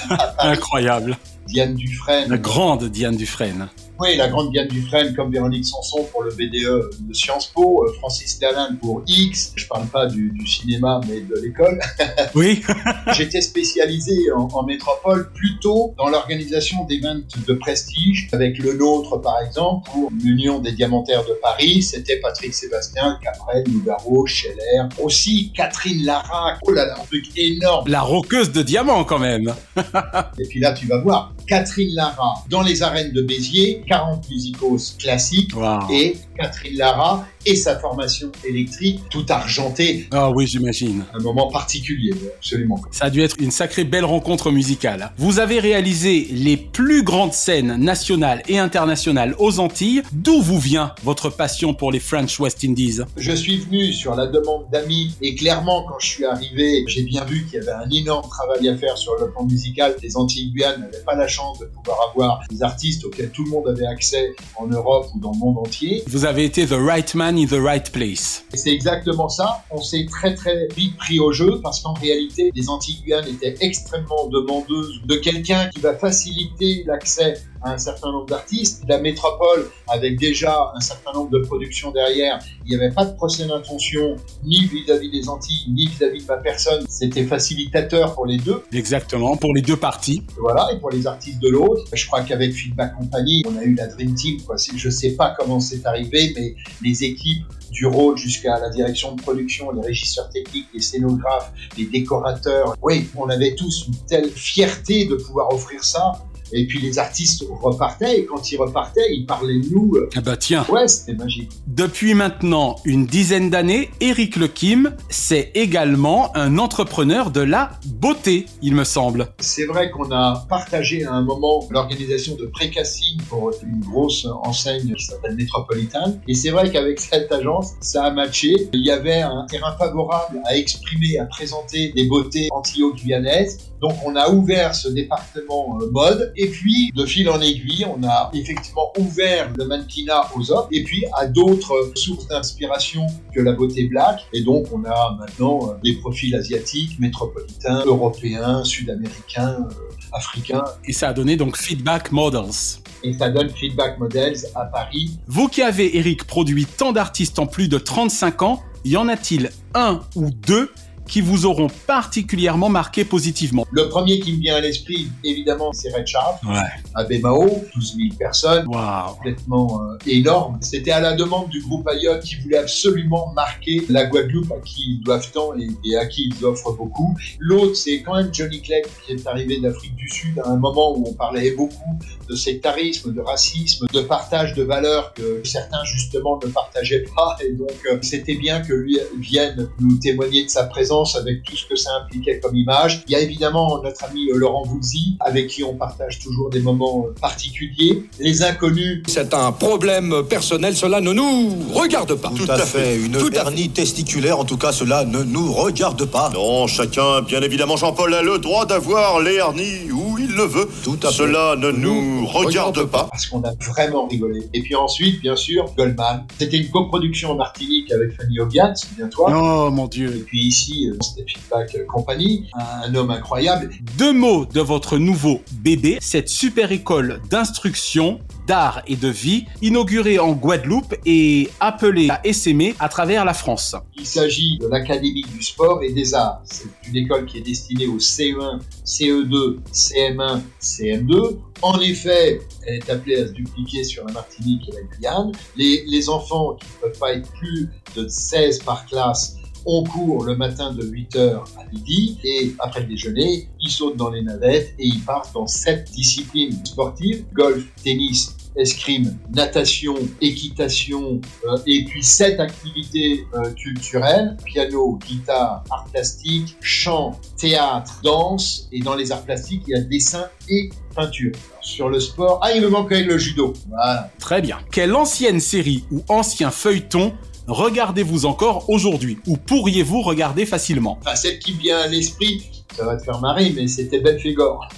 Incroyable. 0.39 1.17
Diane 1.47 1.75
Dufresne. 1.75 2.29
La 2.29 2.37
grande 2.37 2.85
Diane 2.85 3.17
Dufresne. 3.17 3.67
Oui, 3.97 4.17
la 4.17 4.27
grande 4.27 4.51
Diane 4.51 4.67
Dufresne, 4.67 5.15
comme 5.15 5.31
Véronique 5.31 5.65
Sanson 5.65 6.05
pour 6.11 6.23
le 6.23 6.31
BDE 6.31 7.07
de 7.07 7.13
Sciences 7.13 7.47
Po, 7.47 7.85
euh, 7.85 7.93
Francis 7.99 8.39
Dalin 8.39 8.75
pour 8.81 9.03
X. 9.07 9.53
Je 9.55 9.65
parle 9.67 9.87
pas 9.87 10.05
du, 10.05 10.31
du 10.31 10.45
cinéma, 10.45 10.99
mais 11.07 11.21
de 11.21 11.35
l'école. 11.41 11.79
Oui. 12.33 12.61
J'étais 13.13 13.39
spécialisé 13.39 14.31
en, 14.35 14.47
en, 14.51 14.63
métropole 14.63 15.31
plutôt 15.31 15.93
dans 15.97 16.09
l'organisation 16.09 16.83
d'événements 16.85 17.21
de 17.47 17.53
prestige, 17.53 18.27
avec 18.33 18.57
le 18.57 18.73
nôtre 18.73 19.17
par 19.21 19.39
exemple, 19.41 19.89
pour 19.89 20.11
l'Union 20.11 20.59
des 20.59 20.73
Diamantaires 20.73 21.23
de 21.23 21.33
Paris. 21.41 21.81
C'était 21.81 22.19
Patrick 22.19 22.53
Sébastien, 22.53 23.19
Caprel, 23.23 23.63
Nougaro, 23.69 24.25
Scheller. 24.25 24.89
Aussi 25.01 25.53
Catherine 25.55 26.03
Lara. 26.03 26.57
Oh 26.63 26.71
là 26.71 26.85
là, 26.85 26.95
un 26.99 27.05
truc 27.05 27.25
énorme. 27.37 27.87
La 27.87 28.01
roqueuse 28.01 28.51
de 28.51 28.61
diamants 28.61 29.03
quand 29.03 29.19
même. 29.19 29.53
Et 30.39 30.47
puis 30.47 30.59
là, 30.59 30.73
tu 30.73 30.87
vas 30.87 30.99
voir, 30.99 31.33
Catherine 31.47 31.93
Lara 31.93 32.43
dans 32.49 32.61
les 32.61 32.81
arènes 32.83 33.11
de 33.11 33.21
Béziers, 33.21 33.83
40 33.87 34.29
musicos 34.29 34.95
classiques 34.99 35.55
Wow. 35.55 35.87
et 35.91 36.17
Catherine 36.37 36.77
Lara 36.77 37.25
et 37.45 37.55
sa 37.55 37.77
formation 37.79 38.31
électrique, 38.43 39.01
tout 39.09 39.25
argenté, 39.29 40.07
Ah 40.11 40.31
oui, 40.31 40.47
j'imagine. 40.47 41.05
un 41.13 41.19
moment 41.21 41.49
particulier, 41.49 42.13
absolument. 42.37 42.79
Ça 42.91 43.05
a 43.05 43.09
dû 43.09 43.21
être 43.21 43.35
une 43.39 43.51
sacrée 43.51 43.83
belle 43.83 44.05
rencontre 44.05 44.51
musicale. 44.51 45.11
Vous 45.17 45.39
avez 45.39 45.59
réalisé 45.59 46.27
les 46.31 46.57
plus 46.57 47.03
grandes 47.03 47.33
scènes 47.33 47.75
nationales 47.77 48.41
et 48.47 48.57
internationales 48.59 49.35
aux 49.39 49.59
Antilles. 49.59 50.01
D'où 50.11 50.41
vous 50.41 50.59
vient 50.59 50.93
votre 51.03 51.29
passion 51.29 51.73
pour 51.73 51.91
les 51.91 51.99
French 51.99 52.39
West 52.39 52.63
Indies? 52.63 53.01
Je 53.17 53.31
suis 53.31 53.57
venu 53.57 53.93
sur 53.93 54.15
la 54.15 54.27
demande 54.27 54.65
d'amis 54.71 55.15
et 55.21 55.35
clairement 55.35 55.85
quand 55.87 55.99
je 55.99 56.07
suis 56.07 56.25
arrivé, 56.25 56.83
j'ai 56.87 57.03
bien 57.03 57.23
vu 57.25 57.45
qu'il 57.45 57.55
y 57.55 57.67
avait 57.67 57.83
un 57.85 57.89
énorme 57.89 58.27
travail 58.29 58.67
à 58.69 58.75
faire 58.77 58.97
sur 58.97 59.13
le 59.19 59.29
plan 59.31 59.43
musical. 59.45 59.95
Les 60.01 60.17
Antilles-Guyane 60.17 60.81
n'avaient 60.81 61.03
pas 61.05 61.15
la 61.15 61.27
chance 61.27 61.59
de 61.59 61.65
pouvoir 61.65 61.97
avoir 62.11 62.41
des 62.49 62.63
artistes 62.63 63.05
auxquels 63.05 63.29
tout 63.29 63.43
le 63.43 63.51
monde 63.51 63.67
avait 63.67 63.85
accès 63.87 64.33
en 64.55 64.67
Europe 64.67 65.07
ou 65.15 65.19
dans 65.19 65.31
le 65.31 65.37
monde 65.37 65.57
entier. 65.59 66.03
Vous 66.07 66.25
avez 66.25 66.45
été 66.45 66.65
the 66.65 66.71
right 66.77 67.13
man 67.15 67.34
in 67.37 67.45
the 67.45 67.61
right 67.61 67.91
place. 67.91 68.45
Et 68.53 68.57
c'est 68.57 68.71
exactement 68.71 69.29
ça. 69.29 69.63
On 69.71 69.81
s'est 69.81 70.05
très 70.09 70.33
très 70.33 70.67
vite 70.75 70.95
pris 70.97 71.19
au 71.19 71.31
jeu 71.31 71.59
parce 71.61 71.81
qu'en 71.81 71.93
réalité, 71.93 72.51
les 72.53 72.69
Antilles-Guyane 72.69 73.27
étaient 73.27 73.55
extrêmement 73.61 74.27
demandeuses 74.27 75.01
de 75.05 75.15
quelqu'un 75.15 75.69
qui 75.69 75.79
va 75.79 75.95
faciliter 75.95 76.83
l'accès 76.85 77.41
à 77.65 77.73
un 77.73 77.77
certain 77.77 78.11
nombre 78.11 78.27
d'artistes. 78.27 78.83
La 78.87 78.99
métropole, 78.99 79.69
avec 79.87 80.17
déjà 80.17 80.71
un 80.75 80.79
certain 80.79 81.11
nombre 81.13 81.31
de 81.31 81.39
productions 81.39 81.91
derrière, 81.91 82.39
il 82.65 82.69
n'y 82.69 82.75
avait 82.75 82.93
pas 82.93 83.05
de 83.05 83.15
procès 83.15 83.45
d'intention, 83.45 84.15
ni 84.45 84.65
vis-à-vis 84.65 85.09
des 85.09 85.27
Antilles, 85.27 85.65
ni 85.69 85.87
vis-à-vis 85.87 86.21
de 86.21 86.27
ma 86.27 86.37
personne. 86.37 86.85
C'était 86.87 87.25
facilitateur 87.25 88.13
pour 88.13 88.27
les 88.27 88.37
deux. 88.37 88.63
Exactement, 88.71 89.35
pour 89.35 89.53
les 89.53 89.61
deux 89.61 89.77
parties. 89.77 90.21
Voilà, 90.37 90.67
et 90.71 90.79
pour 90.79 90.91
les 90.91 91.07
artistes 91.07 91.39
de 91.39 91.49
l'autre, 91.49 91.83
je 91.91 92.05
crois 92.05 92.21
qu'avec 92.21 92.53
Feedback 92.53 92.95
Company, 92.95 93.43
on 93.47 93.57
a 93.57 93.63
eu 93.63 93.73
la 93.73 93.87
Dream 93.87 94.13
Team. 94.13 94.41
Quoi. 94.43 94.55
Je 94.75 94.89
sais 94.89 95.11
pas 95.11 95.35
comment 95.37 95.59
c'est 95.59 95.85
arrivé, 95.85 96.33
mais 96.35 96.55
les 96.83 97.03
équipes 97.03 97.45
du 97.71 97.87
rôle 97.87 98.15
jusqu'à 98.15 98.59
la 98.59 98.69
direction 98.69 99.15
de 99.15 99.21
production, 99.21 99.71
les 99.71 99.81
régisseurs 99.81 100.29
techniques, 100.29 100.67
les 100.73 100.81
scénographes, 100.81 101.51
les 101.77 101.85
décorateurs, 101.85 102.75
oui, 102.81 103.09
on 103.15 103.27
avait 103.29 103.55
tous 103.55 103.87
une 103.87 103.95
telle 104.07 104.29
fierté 104.29 105.05
de 105.05 105.15
pouvoir 105.15 105.51
offrir 105.51 105.83
ça. 105.83 106.13
Et 106.55 106.65
puis 106.65 106.79
les 106.79 106.99
artistes 106.99 107.43
repartaient, 107.61 108.19
et 108.19 108.25
quand 108.25 108.51
ils 108.51 108.57
repartaient, 108.57 109.13
ils 109.13 109.25
parlaient 109.25 109.59
de 109.59 109.69
nous. 109.73 109.97
Ah 110.15 110.21
bah 110.21 110.37
tiens. 110.37 110.65
Ouais, 110.69 110.87
c'était 110.87 111.13
magique. 111.13 111.51
Depuis 111.67 112.13
maintenant 112.13 112.77
une 112.85 113.05
dizaine 113.05 113.49
d'années, 113.49 113.91
Eric 113.99 114.37
Lekim, 114.37 114.95
c'est 115.09 115.51
également 115.53 116.35
un 116.35 116.57
entrepreneur 116.57 117.29
de 117.29 117.41
la 117.41 117.71
beauté, 117.85 118.45
il 118.61 118.73
me 118.73 118.85
semble. 118.85 119.27
C'est 119.39 119.65
vrai 119.65 119.91
qu'on 119.91 120.11
a 120.11 120.45
partagé 120.49 121.05
à 121.05 121.11
un 121.11 121.23
moment 121.23 121.67
l'organisation 121.69 122.35
de 122.35 122.45
Précassine 122.45 123.21
pour 123.29 123.51
une 123.61 123.81
grosse 123.81 124.25
enseigne 124.43 124.93
qui 124.93 125.05
s'appelle 125.05 125.35
Métropolitan. 125.35 126.19
Et 126.27 126.33
c'est 126.33 126.51
vrai 126.51 126.71
qu'avec 126.71 126.99
cette 126.99 127.31
agence, 127.31 127.71
ça 127.81 128.05
a 128.05 128.11
matché. 128.11 128.69
Il 128.73 128.85
y 128.85 128.91
avait 128.91 129.21
un 129.21 129.45
terrain 129.49 129.75
favorable 129.77 130.39
à 130.45 130.55
exprimer, 130.55 131.17
à 131.19 131.25
présenter 131.25 131.91
des 131.93 132.05
beautés 132.05 132.47
antillo-guyanaises. 132.51 133.71
Donc 133.81 133.93
on 134.05 134.15
a 134.15 134.29
ouvert 134.29 134.73
ce 134.73 134.87
département 134.87 135.77
euh, 135.81 135.89
mode 135.91 136.33
et 136.35 136.47
puis 136.47 136.91
de 136.95 137.05
fil 137.05 137.29
en 137.29 137.41
aiguille 137.41 137.85
on 137.85 138.03
a 138.03 138.31
effectivement 138.33 138.91
ouvert 138.97 139.51
le 139.57 139.65
mannequinat 139.65 140.29
aux 140.35 140.51
hommes 140.51 140.67
et 140.71 140.83
puis 140.83 141.05
à 141.13 141.27
d'autres 141.27 141.91
sources 141.95 142.27
d'inspiration 142.27 143.05
que 143.33 143.41
la 143.41 143.51
beauté 143.51 143.87
black. 143.87 144.25
Et 144.33 144.43
donc 144.43 144.67
on 144.71 144.83
a 144.85 145.17
maintenant 145.19 145.69
euh, 145.69 145.73
des 145.83 145.93
profils 145.95 146.33
asiatiques, 146.35 146.99
métropolitains, 146.99 147.83
européens, 147.85 148.63
sud-américains, 148.63 149.67
euh, 149.69 149.73
africains. 150.13 150.63
Et 150.85 150.93
ça 150.93 151.09
a 151.09 151.13
donné 151.13 151.35
donc 151.35 151.57
Feedback 151.57 152.11
Models. 152.11 152.79
et 153.03 153.13
ça 153.13 153.29
donne 153.29 153.49
Feedback 153.49 153.99
Models 153.99 154.37
à 154.55 154.65
Paris. 154.65 155.19
Vous 155.27 155.47
qui 155.47 155.61
avez, 155.61 155.97
Eric, 155.97 156.25
produit 156.25 156.65
tant 156.65 156.93
d'artistes 156.93 157.39
en 157.39 157.47
plus 157.47 157.67
de 157.67 157.77
35 157.77 158.41
ans, 158.41 158.63
y 158.85 158.97
en 158.97 159.07
a-t-il 159.07 159.51
un 159.73 160.01
ou 160.15 160.29
deux 160.29 160.71
qui 161.07 161.21
vous 161.21 161.45
auront 161.45 161.67
particulièrement 161.87 162.69
marqué 162.69 163.05
positivement 163.05 163.65
Le 163.71 163.89
premier 163.89 164.19
qui 164.19 164.33
me 164.33 164.39
vient 164.39 164.55
à 164.55 164.59
l'esprit, 164.61 165.07
évidemment, 165.23 165.71
c'est 165.73 165.89
Red 165.95 166.07
Charles, 166.07 166.35
Ouais. 166.47 166.59
à 166.93 167.03
Bémao, 167.03 167.63
12 167.75 167.95
000 167.97 168.15
personnes, 168.17 168.67
Waouh. 168.67 169.15
complètement 169.15 169.81
euh, 169.83 169.97
énorme. 170.07 170.57
C'était 170.61 170.91
à 170.91 170.99
la 170.99 171.13
demande 171.13 171.49
du 171.49 171.61
groupe 171.61 171.87
Ayotte 171.87 172.23
qui 172.23 172.35
voulait 172.37 172.57
absolument 172.57 173.31
marquer 173.35 173.83
la 173.89 174.05
Guadeloupe 174.05 174.51
à 174.51 174.59
qui 174.65 174.81
ils 174.97 175.01
doivent 175.03 175.29
tant 175.31 175.53
et, 175.57 175.67
et 175.89 175.95
à 175.97 176.05
qui 176.05 176.29
ils 176.35 176.45
offrent 176.45 176.73
beaucoup. 176.73 177.15
L'autre, 177.39 177.75
c'est 177.75 178.01
quand 178.01 178.15
même 178.15 178.29
Johnny 178.33 178.61
Clegg 178.61 178.85
qui 179.05 179.13
est 179.13 179.27
arrivé 179.27 179.59
d'Afrique 179.59 179.95
du 179.95 180.09
Sud 180.09 180.39
à 180.39 180.49
un 180.49 180.57
moment 180.57 180.97
où 180.97 181.03
on 181.07 181.13
parlait 181.13 181.51
beaucoup 181.51 181.99
de 182.29 182.35
sectarisme, 182.35 183.13
de 183.13 183.21
racisme, 183.21 183.85
de 183.93 184.01
partage 184.01 184.53
de 184.55 184.63
valeurs 184.63 185.13
que 185.13 185.41
certains 185.43 185.83
justement 185.85 186.39
ne 186.43 186.49
partageaient 186.49 187.05
pas. 187.15 187.37
Et 187.45 187.51
donc, 187.53 187.69
euh, 187.91 187.97
c'était 188.01 188.35
bien 188.35 188.61
que 188.61 188.73
lui 188.73 188.97
vienne 189.19 189.69
nous 189.79 189.97
témoigner 189.97 190.43
de 190.45 190.49
sa 190.49 190.63
présence 190.65 190.94
avec 191.15 191.43
tout 191.43 191.55
ce 191.57 191.65
que 191.65 191.75
ça 191.75 191.89
impliquait 192.01 192.39
comme 192.39 192.55
image. 192.55 193.03
Il 193.07 193.11
y 193.11 193.15
a 193.15 193.19
évidemment 193.19 193.81
notre 193.83 194.03
ami 194.05 194.27
Laurent 194.33 194.63
Voulzy, 194.63 195.17
avec 195.19 195.47
qui 195.47 195.63
on 195.63 195.75
partage 195.75 196.19
toujours 196.19 196.49
des 196.49 196.61
moments 196.61 197.05
euh, 197.07 197.13
particuliers. 197.19 198.05
Les 198.19 198.43
inconnus, 198.43 199.03
C'est 199.07 199.33
un 199.33 199.51
problème 199.51 200.23
personnel, 200.29 200.75
cela 200.75 201.01
ne 201.01 201.11
nous 201.11 201.49
regarde 201.73 202.15
pas. 202.15 202.31
Tout, 202.35 202.49
à 202.49 202.57
fait. 202.59 202.97
Une 202.97 203.11
Tout 203.17 203.33
hernie 203.35 203.69
testiculaire, 203.69 204.39
en 204.39 204.45
tout 204.45 204.57
cas, 204.57 204.71
cela 204.71 205.03
ne 205.03 205.23
nous 205.23 205.51
regarde 205.51 206.05
pas. 206.05 206.29
Non, 206.33 206.67
chacun, 206.67 207.21
bien 207.21 207.41
évidemment, 207.41 207.75
Jean-Paul 207.75 208.13
a 208.13 208.21
le 208.21 208.37
droit 208.39 208.65
d'avoir 208.65 209.19
les 209.19 209.35
hernies 209.35 209.91
où 209.91 210.17
il 210.17 210.31
le 210.33 210.43
veut. 210.43 210.69
Tout 210.83 210.97
à 211.03 211.07
fait. 211.07 211.17
Cela 211.17 211.55
ne 211.57 211.71
nous 211.71 212.25
regarde 212.27 212.85
pas. 212.85 213.07
parce 213.11 213.25
qu'on 213.27 213.43
a 213.43 213.51
vraiment 213.59 214.07
rigolé. 214.07 214.41
Et 214.53 214.61
puis 214.61 214.75
ensuite, 214.75 215.21
bien 215.21 215.35
sûr, 215.35 215.65
Goldman. 215.77 216.25
C'était 216.39 216.57
une 216.57 216.69
coproduction 216.69 217.31
en 217.31 217.35
Martinique 217.35 217.91
avec 217.91 218.13
Fanny 218.15 218.39
Obian, 218.39 218.73
souviens-toi. 218.75 219.31
Oh 219.35 219.69
mon 219.71 219.85
Et 219.87 219.89
dieu. 219.89 220.23
puis 220.27 220.45
ici, 220.45 220.84
euh, 220.89 220.97
c'était 221.01 221.25
Feedback 221.31 221.85
Company, 221.87 222.47
un, 222.53 222.89
un 222.89 222.95
homme 222.95 223.11
incroyable. 223.11 223.69
Deux 223.97 224.13
mots 224.13 224.45
de 224.45 224.61
votre 224.61 224.97
nouveau 224.97 225.41
bébé, 225.53 225.97
cette 226.01 226.29
super 226.29 226.71
école 226.71 227.21
d'instruction, 227.29 228.19
d'art 228.47 228.81
et 228.87 228.95
de 228.95 229.07
vie, 229.07 229.45
inaugurée 229.61 230.19
en 230.19 230.33
Guadeloupe 230.33 230.95
et 231.05 231.49
appelée 231.59 232.09
à 232.09 232.21
essaimer 232.23 232.75
à 232.79 232.89
travers 232.89 233.25
la 233.25 233.33
France. 233.33 233.75
Il 233.97 234.05
s'agit 234.05 234.57
de 234.59 234.67
l'Académie 234.67 235.23
du 235.23 235.41
sport 235.41 235.83
et 235.83 235.91
des 235.91 236.13
arts. 236.13 236.41
C'est 236.45 236.67
une 236.87 236.97
école 236.97 237.25
qui 237.25 237.37
est 237.37 237.41
destinée 237.41 237.87
au 237.87 237.95
E 237.95 237.99
CE1, 237.99 238.59
CE2, 238.85 239.57
CM1, 239.73 240.41
CM2. 240.61 241.37
En 241.61 241.79
effet, 241.79 242.41
elle 242.65 242.75
est 242.75 242.89
appelée 242.89 243.15
à 243.21 243.27
se 243.27 243.31
dupliquer 243.31 243.83
sur 243.83 244.05
la 244.05 244.13
Martinique 244.13 244.69
et 244.69 244.73
la 244.73 244.81
Guyane. 244.81 245.31
Les, 245.55 245.83
les 245.87 246.09
enfants 246.09 246.55
qui 246.55 246.67
ne 246.67 246.87
peuvent 246.87 246.99
pas 246.99 247.13
être 247.13 247.31
plus 247.33 247.69
de 247.95 248.07
16 248.07 248.59
par 248.59 248.85
classe 248.85 249.37
ont 249.65 249.83
cours 249.83 250.23
le 250.23 250.35
matin 250.35 250.73
de 250.73 250.83
8h 250.83 251.37
à 251.57 251.65
midi 251.71 252.17
et 252.23 252.55
après 252.59 252.81
le 252.81 252.87
déjeuner, 252.87 253.49
ils 253.59 253.71
sautent 253.71 253.97
dans 253.97 254.09
les 254.09 254.21
navettes 254.21 254.73
et 254.79 254.87
ils 254.87 255.03
partent 255.03 255.33
dans 255.33 255.47
sept 255.47 255.89
disciplines 255.91 256.59
sportives, 256.65 257.25
golf, 257.33 257.63
tennis, 257.83 258.35
escrime, 258.55 259.17
natation, 259.33 259.95
équitation 260.21 261.19
euh, 261.45 261.57
et 261.67 261.83
puis 261.85 262.03
sept 262.03 262.39
activités 262.39 263.25
euh, 263.33 263.51
culturelles, 263.51 264.37
piano, 264.45 264.97
guitare, 265.05 265.63
art 265.69 265.85
plastique, 265.91 266.55
chant, 266.61 267.19
théâtre, 267.37 267.99
danse 268.03 268.67
et 268.71 268.79
dans 268.79 268.95
les 268.95 269.11
arts 269.11 269.23
plastiques, 269.23 269.63
il 269.67 269.71
y 269.71 269.75
a 269.75 269.81
dessin 269.81 270.25
et 270.49 270.69
peinture. 270.95 271.33
Sur 271.61 271.89
le 271.89 271.99
sport, 271.99 272.39
ah 272.43 272.53
il 272.53 272.61
me 272.61 272.69
manque 272.69 272.91
le 272.91 273.17
judo. 273.17 273.53
Voilà. 273.67 274.09
Très 274.19 274.41
bien. 274.41 274.59
Quelle 274.71 274.95
ancienne 274.95 275.39
série 275.39 275.83
ou 275.91 276.03
ancien 276.07 276.51
feuilleton 276.51 277.13
regardez-vous 277.47 278.25
encore 278.25 278.69
aujourd'hui 278.69 279.17
ou 279.27 279.37
pourriez-vous 279.37 280.01
regarder 280.01 280.45
facilement 280.45 280.97
Enfin, 281.01 281.15
celle 281.15 281.39
qui 281.39 281.53
vient 281.53 281.79
à 281.79 281.87
l'esprit, 281.87 282.43
Ça 282.75 282.85
va 282.85 282.97
te 282.97 283.03
faire 283.03 283.19
marrer, 283.21 283.51
mais 283.55 283.67
c'était 283.67 283.99
Belphégor. 283.99 284.67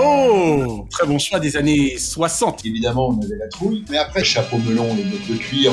Oh 0.00 0.86
Très 0.90 1.06
bon 1.06 1.18
choix 1.18 1.40
des 1.40 1.56
années 1.56 1.96
60. 1.98 2.64
Évidemment, 2.64 3.08
on 3.08 3.22
avait 3.24 3.36
la 3.36 3.48
trouille. 3.48 3.84
Mais 3.90 3.98
après, 3.98 4.24
chapeau 4.24 4.58
melon, 4.58 4.94
les 4.96 5.04
bottes 5.04 5.28
de 5.28 5.36
cuir. 5.36 5.72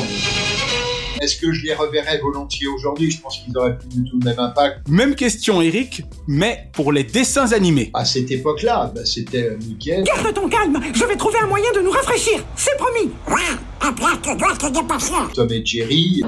Est-ce 1.25 1.37
que 1.37 1.51
je 1.51 1.65
les 1.65 1.73
reverrais 1.73 2.19
volontiers 2.19 2.67
aujourd'hui? 2.67 3.09
Je 3.09 3.19
pense 3.19 3.39
qu'ils 3.39 3.57
auraient 3.57 3.79
plus 3.79 3.87
du 3.89 4.07
tout 4.07 4.19
le 4.19 4.25
même 4.25 4.37
impact. 4.37 4.87
Même 4.87 5.15
question, 5.15 5.59
Eric, 5.59 6.03
mais 6.27 6.69
pour 6.71 6.91
les 6.91 7.03
dessins 7.03 7.51
animés. 7.51 7.89
À 7.95 8.05
cette 8.05 8.29
époque-là, 8.29 8.91
bah, 8.93 9.01
c'était 9.05 9.45
euh, 9.45 9.57
nickel. 9.57 10.03
Garde 10.03 10.31
ton 10.35 10.47
calme, 10.47 10.79
je 10.93 11.03
vais 11.03 11.15
trouver 11.15 11.39
un 11.41 11.47
moyen 11.47 11.71
de 11.75 11.79
nous 11.79 11.89
rafraîchir, 11.89 12.45
c'est 12.55 12.77
promis. 12.77 13.09
Ouais, 13.27 13.41
après 13.81 14.21
te. 14.21 15.33
Tom 15.33 15.51
et 15.51 15.65
Jerry. 15.65 16.21
Et 16.21 16.25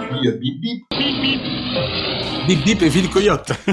puis 0.00 0.28
euh, 0.28 0.38
Bip 0.40 0.60
Bip. 0.62 0.84
Bip 0.92 1.20
Bip 1.20 2.11
et 2.48 2.88
Ville 2.88 3.08
Coyote. 3.08 3.52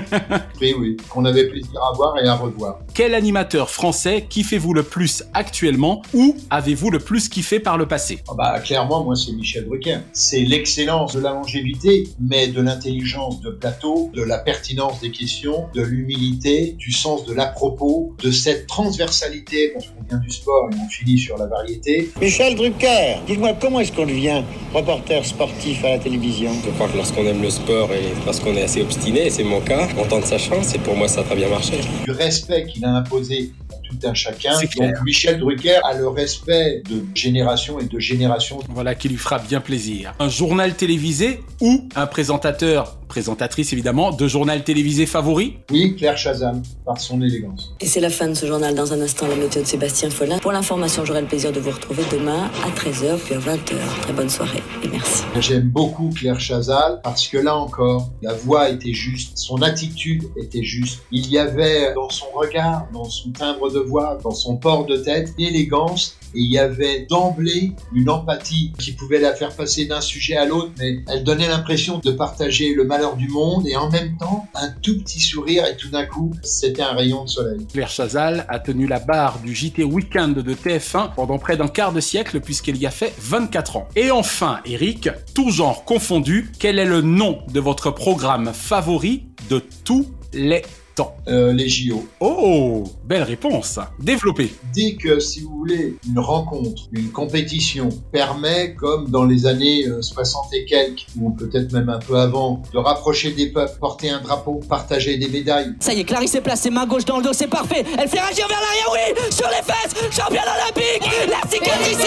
Oui, 0.62 0.76
oui, 0.78 0.98
qu'on 1.08 1.24
avait 1.24 1.48
plaisir 1.48 1.80
à 1.82 1.96
voir 1.96 2.18
et 2.22 2.28
à 2.28 2.36
revoir. 2.36 2.80
Quel 2.94 3.16
animateur 3.16 3.70
français 3.70 4.26
kiffez-vous 4.28 4.74
le 4.74 4.84
plus 4.84 5.24
actuellement 5.34 6.02
ou 6.14 6.36
avez-vous 6.50 6.92
le 6.92 7.00
plus 7.00 7.30
kiffé 7.30 7.62
par 7.62 7.78
le 7.78 7.88
passé? 7.88 8.20
Ah 8.30 8.34
bah, 8.38 8.60
clairement, 8.60 9.06
moi, 9.06 9.16
c'est 9.16 9.32
Michel 9.32 9.66
Drucker. 9.66 10.00
C'est 10.12 10.42
l'excellence 10.42 11.16
de 11.16 11.22
la 11.22 11.32
longévité, 11.32 12.10
mais 12.20 12.48
de 12.48 12.62
l'intelligence 12.62 13.40
de 13.40 13.52
plateau, 13.52 14.12
de 14.14 14.22
la 14.22 14.38
pertinence 14.38 15.00
des 15.00 15.12
questions, 15.12 15.68
de 15.74 15.82
l'humilité, 15.82 16.76
du 16.78 16.92
sens 16.92 17.26
de 17.26 17.34
l'à-propos, 17.34 18.14
de 18.22 18.32
cette 18.32 18.68
transversalité, 18.68 19.70
parce 19.70 19.86
qu'on 19.88 20.04
vient 20.10 20.20
du 20.20 20.30
sport 20.30 20.70
et 20.74 20.76
on 20.76 20.90
finit 20.90 21.18
sur 21.18 21.38
la 21.38 21.46
variété. 21.46 22.12
Michel 22.20 22.56
Drucker, 22.56 23.20
dites-moi 23.28 23.54
comment 23.62 23.80
est-ce 23.80 23.94
qu'on 23.94 24.08
devient 24.08 24.44
reporter 24.74 25.24
sportif 25.26 25.86
à 25.86 25.92
la 25.92 26.00
télévision? 26.00 26.52
Je 26.66 26.72
crois 26.72 26.90
que 26.90 26.98
lorsqu'on 26.98 27.26
aime 27.26 27.42
le 27.42 27.50
sport 27.50 27.90
et 27.94 28.14
lorsqu'on 28.26 28.58
est 28.60 28.64
assez 28.64 28.82
obstiné, 28.82 29.30
c'est 29.30 29.44
mon 29.44 29.62
cas, 29.62 29.88
on 29.98 30.06
tente 30.06 30.26
sa 30.26 30.38
chance 30.38 30.76
et 30.76 30.80
pour 30.80 30.96
moi 30.96 31.08
ça 31.08 31.22
a 31.22 31.24
très 31.24 31.36
bien 31.36 31.50
marché. 31.50 31.80
Du 32.06 32.12
respect 32.12 32.66
qu'il 32.66 32.84
a 32.86 32.90
imposé 32.90 33.52
tout 33.90 34.08
un 34.08 34.14
chacun. 34.14 34.60
Donc 34.60 35.04
Michel 35.04 35.40
Drucker 35.40 35.80
a 35.84 35.98
le 35.98 36.08
respect 36.08 36.84
de 36.90 37.04
génération 37.16 37.80
et 37.80 37.86
de 37.86 38.00
génération. 38.00 38.60
Voilà 38.70 38.96
qui 38.96 39.10
lui 39.10 39.18
fera 39.18 39.40
bien 39.40 39.62
plaisir. 39.62 40.14
Un 40.20 40.30
journal 40.30 40.76
télévisé 40.76 41.42
ou 41.62 41.88
un 41.96 42.08
présentateur, 42.08 42.98
présentatrice 43.08 43.74
évidemment, 43.74 44.12
de 44.12 44.28
journal 44.28 44.64
télévisé 44.64 45.06
favori? 45.06 45.58
Oui, 45.72 45.96
Claire 45.96 46.18
Chazal, 46.18 46.62
par 46.86 47.00
son 47.00 47.22
élégance. 47.22 47.74
Et 47.80 47.86
c'est 47.86 48.00
la 48.00 48.10
fin 48.10 48.28
de 48.28 48.34
ce 48.34 48.46
journal. 48.46 48.76
Dans 48.76 48.94
un 48.94 49.02
instant, 49.02 49.28
la 49.28 49.36
météo 49.36 49.64
de 49.64 49.68
Sébastien 49.68 50.10
Follin. 50.10 50.38
Pour 50.40 50.52
l'information, 50.52 51.04
j'aurai 51.06 51.22
le 51.22 51.28
plaisir 51.28 51.52
de 51.52 51.60
vous 51.60 51.72
retrouver 51.72 52.04
demain 52.12 52.50
à 52.64 52.70
13h 52.70 53.18
puis 53.18 53.36
à 53.36 53.40
20h. 53.40 53.76
Très 54.02 54.14
bonne 54.14 54.30
soirée 54.30 54.64
et 54.84 54.88
merci. 54.88 55.24
J'aime 55.40 55.70
beaucoup 55.70 56.10
Claire 56.10 56.40
Chazal 56.40 57.02
parce 57.04 57.28
que 57.28 57.38
là 57.38 57.56
encore, 57.56 58.10
la 58.22 58.34
voix 58.34 58.70
était 58.70 58.94
juste, 58.94 59.38
son 59.38 59.62
attitude 59.62 60.24
était 60.38 60.64
juste. 60.64 61.02
Il 61.12 61.30
y 61.30 61.38
avait 61.38 61.94
dans 61.94 62.10
son 62.10 62.28
regard, 62.36 62.88
dans 62.94 63.06
son 63.06 63.32
timbre 63.32 63.72
de 63.72 63.79
voix, 63.80 64.18
dans 64.24 64.32
son 64.32 64.58
port 64.58 64.86
de 64.86 64.98
tête, 64.98 65.34
élégance 65.38 66.20
et 66.36 66.42
il 66.42 66.52
y 66.52 66.60
avait 66.60 67.08
d'emblée 67.10 67.72
une 67.94 68.10
empathie 68.10 68.72
qui 68.80 68.92
pouvait 68.92 69.20
la 69.20 69.34
faire 69.34 69.56
passer 69.56 69.86
d'un 69.86 70.02
sujet 70.02 70.36
à 70.36 70.46
l'autre, 70.46 70.72
mais 70.78 71.00
elle 71.08 71.24
donnait 71.24 71.48
l'impression 71.48 72.00
de 72.00 72.12
partager 72.12 72.74
le 72.74 72.84
malheur 72.84 73.16
du 73.16 73.28
monde 73.28 73.68
et 73.68 73.76
en 73.76 73.90
même 73.90 74.16
temps 74.18 74.48
un 74.54 74.70
tout 74.82 75.00
petit 75.00 75.20
sourire 75.20 75.66
et 75.66 75.76
tout 75.76 75.90
d'un 75.90 76.06
coup, 76.06 76.32
c'était 76.44 76.82
un 76.82 76.94
rayon 76.94 77.24
de 77.24 77.30
soleil. 77.30 77.66
Claire 77.72 77.90
Chazal 77.90 78.46
a 78.48 78.60
tenu 78.60 78.88
la 78.88 79.00
barre 79.00 79.40
du 79.40 79.56
JT 79.56 79.84
Weekend 79.84 80.36
de 80.36 80.54
TF1 80.54 81.16
pendant 81.16 81.40
près 81.40 81.58
d'un 81.58 81.68
quart 81.68 81.94
de 81.94 82.00
siècle 82.00 82.40
puisqu'elle 82.42 82.78
y 82.78 82.86
a 82.86 82.92
fait 82.92 83.14
24 83.20 83.78
ans. 83.78 83.88
Et 83.96 84.12
enfin, 84.12 84.60
Eric, 84.66 85.10
tout 85.34 85.50
genre 85.50 85.84
confondu, 85.86 86.52
quel 86.60 86.80
est 86.80 86.86
le 86.86 87.02
nom 87.02 87.40
de 87.52 87.60
votre 87.60 87.92
programme 87.92 88.52
favori 88.54 89.24
de 89.50 89.64
tous 89.84 90.06
les 90.34 90.62
temps 91.00 91.16
Euh, 91.28 91.54
les 91.54 91.70
JO. 91.70 92.06
Oh, 92.20 92.84
belle 93.06 93.22
réponse. 93.24 93.80
Développez. 94.00 94.52
Dès 94.74 94.96
que, 94.96 95.20
si 95.20 95.42
vous 95.42 95.56
voulez, 95.60 95.96
une 96.10 96.20
rencontre, 96.20 96.84
une 96.92 97.12
compétition 97.12 97.90
permet, 98.12 98.74
comme 98.74 99.10
dans 99.10 99.26
les 99.26 99.46
années 99.46 99.86
euh, 99.88 100.02
60 100.02 100.54
et 100.54 100.66
quelques, 100.66 101.06
ou 101.20 101.30
peut-être 101.32 101.72
même 101.72 101.90
un 101.90 102.00
peu 102.00 102.16
avant, 102.18 102.62
de 102.74 102.78
rapprocher 102.80 103.32
des 103.32 103.48
peuples, 103.52 103.78
porter 103.80 104.10
un 104.10 104.22
drapeau, 104.22 104.60
partager 104.68 105.18
des 105.18 105.28
médailles. 105.28 105.74
Ça 105.80 105.94
y 105.94 106.00
est, 106.00 106.04
Clarisse 106.04 106.34
est 106.36 106.42
placée, 106.42 106.72
main 106.72 106.88
gauche 106.88 107.06
dans 107.06 107.18
le 107.18 107.24
dos, 107.24 107.34
c'est 107.34 107.48
parfait. 107.48 107.84
Elle 107.98 108.10
fait 108.10 108.20
réagir 108.20 108.48
vers 108.48 108.60
l'arrière, 108.60 108.90
oui, 108.94 109.32
sur 109.32 109.48
les 109.50 109.64
fesses, 109.64 109.94
championne 110.12 110.50
olympique. 110.58 111.04
La 111.30 111.48
cicatrice 111.50 111.98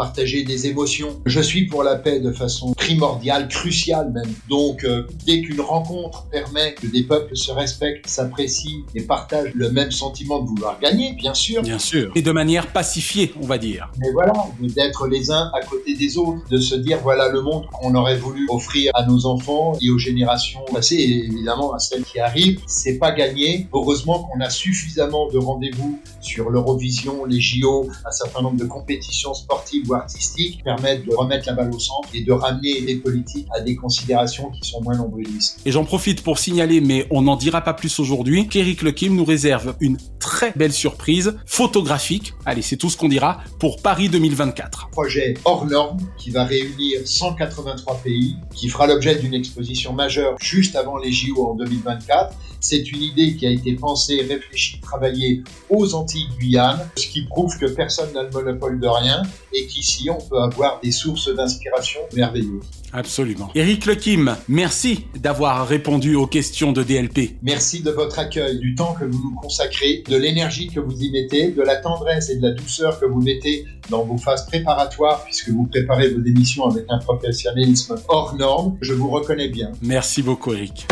partager 0.00 0.44
des 0.44 0.66
émotions. 0.66 1.20
Je 1.26 1.42
suis 1.42 1.66
pour 1.66 1.82
la 1.82 1.96
paix 1.96 2.20
de 2.20 2.32
façon 2.32 2.72
primordiale, 2.72 3.48
cruciale 3.48 4.10
même. 4.10 4.32
Donc, 4.48 4.82
euh, 4.82 5.06
dès 5.26 5.42
qu'une 5.42 5.60
rencontre 5.60 6.24
permet 6.30 6.72
que 6.72 6.86
des 6.86 7.02
peuples 7.02 7.36
se 7.36 7.52
respectent, 7.52 8.08
s'apprécient 8.08 8.80
et 8.94 9.02
partagent 9.02 9.52
le 9.52 9.70
même 9.70 9.90
sentiment 9.90 10.40
de 10.40 10.48
vouloir 10.48 10.80
gagner, 10.80 11.12
bien 11.12 11.34
sûr. 11.34 11.60
Bien 11.60 11.78
sûr. 11.78 12.10
Et 12.14 12.22
de 12.22 12.32
manière 12.32 12.68
pacifiée, 12.68 13.34
on 13.42 13.44
va 13.44 13.58
dire. 13.58 13.92
Mais 13.98 14.10
voilà, 14.12 14.32
d'être 14.58 15.06
les 15.06 15.30
uns 15.30 15.50
à 15.52 15.60
côté 15.66 15.94
des 15.94 16.16
autres, 16.16 16.48
de 16.48 16.56
se 16.56 16.76
dire 16.76 17.00
voilà 17.02 17.28
le 17.28 17.42
monde 17.42 17.66
qu'on 17.70 17.94
aurait 17.94 18.16
voulu 18.16 18.46
offrir 18.48 18.92
à 18.94 19.04
nos 19.04 19.26
enfants 19.26 19.74
et 19.82 19.90
aux 19.90 19.98
générations 19.98 20.64
passées 20.72 20.96
et 20.96 21.26
évidemment 21.26 21.74
à 21.74 21.78
celles 21.78 22.04
qui 22.04 22.20
arrivent. 22.20 22.58
C'est 22.66 22.96
pas 22.96 23.12
gagné. 23.12 23.68
Heureusement 23.74 24.22
qu'on 24.22 24.40
a 24.40 24.48
suffisamment 24.48 25.28
de 25.28 25.36
rendez-vous 25.36 26.00
sur 26.22 26.48
l'Eurovision, 26.48 27.26
les 27.26 27.40
JO, 27.40 27.90
un 28.06 28.12
certain 28.12 28.40
nombre 28.40 28.56
de 28.58 28.64
compétitions 28.64 29.34
sportives 29.34 29.89
artistiques 29.94 30.58
qui 30.58 30.62
permettent 30.62 31.06
de 31.06 31.14
remettre 31.14 31.46
la 31.46 31.54
balle 31.54 31.70
au 31.74 31.78
centre 31.78 32.08
et 32.14 32.22
de 32.22 32.32
ramener 32.32 32.80
les 32.80 32.96
politiques 32.96 33.46
à 33.54 33.60
des 33.60 33.76
considérations 33.76 34.50
qui 34.50 34.68
sont 34.68 34.82
moins 34.82 34.96
nombrilistes. 34.96 35.60
Et 35.64 35.72
j'en 35.72 35.84
profite 35.84 36.22
pour 36.22 36.38
signaler, 36.38 36.80
mais 36.80 37.06
on 37.10 37.22
n'en 37.22 37.36
dira 37.36 37.60
pas 37.62 37.74
plus 37.74 37.98
aujourd'hui, 37.98 38.48
qu'Eric 38.48 38.82
Lekim 38.82 39.14
nous 39.14 39.24
réserve 39.24 39.74
une 39.80 39.98
très 40.18 40.52
belle 40.54 40.72
surprise 40.72 41.36
photographique, 41.46 42.34
allez 42.44 42.62
c'est 42.62 42.76
tout 42.76 42.90
ce 42.90 42.96
qu'on 42.96 43.08
dira, 43.08 43.40
pour 43.58 43.82
Paris 43.82 44.08
2024. 44.08 44.90
Projet 44.92 45.34
hors 45.44 45.66
norme 45.66 45.98
qui 46.18 46.30
va 46.30 46.44
réunir 46.44 47.00
183 47.04 47.96
pays, 48.02 48.36
qui 48.54 48.68
fera 48.68 48.86
l'objet 48.86 49.16
d'une 49.16 49.34
exposition 49.34 49.92
majeure 49.92 50.36
juste 50.40 50.76
avant 50.76 50.96
les 50.98 51.12
JO 51.12 51.46
en 51.46 51.54
2024. 51.54 52.34
C'est 52.60 52.92
une 52.92 53.02
idée 53.02 53.36
qui 53.36 53.46
a 53.46 53.50
été 53.50 53.72
pensée, 53.74 54.20
réfléchie, 54.28 54.80
travaillée 54.80 55.42
aux 55.70 55.94
Antilles 55.94 56.28
Guyane, 56.38 56.88
ce 56.96 57.06
qui 57.06 57.22
prouve 57.22 57.58
que 57.58 57.66
personne 57.66 58.12
n'a 58.12 58.22
le 58.22 58.30
monopole 58.30 58.78
de 58.78 58.86
rien 58.86 59.22
et 59.54 59.66
qu'ici 59.80 60.10
on 60.10 60.18
peut 60.20 60.38
avoir 60.38 60.80
des 60.82 60.92
sources 60.92 61.34
d'inspiration 61.34 62.00
merveilleuses. 62.14 62.64
Absolument. 62.92 63.50
Eric 63.54 63.86
Lekim, 63.86 64.36
merci 64.48 65.06
d'avoir 65.18 65.66
répondu 65.66 66.16
aux 66.16 66.26
questions 66.26 66.72
de 66.72 66.82
DLP. 66.82 67.36
Merci 67.42 67.82
de 67.82 67.90
votre 67.90 68.18
accueil, 68.18 68.58
du 68.58 68.74
temps 68.74 68.94
que 68.94 69.04
vous 69.04 69.30
nous 69.30 69.40
consacrez, 69.40 70.02
de 70.08 70.16
l'énergie 70.16 70.68
que 70.68 70.80
vous 70.80 71.00
y 71.02 71.10
mettez, 71.10 71.52
de 71.52 71.62
la 71.62 71.76
tendresse 71.76 72.30
et 72.30 72.36
de 72.36 72.42
la 72.42 72.52
douceur 72.52 72.98
que 72.98 73.06
vous 73.06 73.22
mettez 73.22 73.64
dans 73.88 74.04
vos 74.04 74.18
phases 74.18 74.46
préparatoires, 74.46 75.24
puisque 75.24 75.50
vous 75.50 75.66
préparez 75.66 76.10
vos 76.10 76.20
émissions 76.20 76.68
avec 76.68 76.84
un 76.88 76.98
professionnalisme 76.98 77.96
hors 78.08 78.34
norme. 78.34 78.76
Je 78.80 78.92
vous 78.92 79.08
reconnais 79.08 79.48
bien. 79.48 79.70
Merci 79.82 80.22
beaucoup, 80.22 80.52
Eric. 80.52 80.86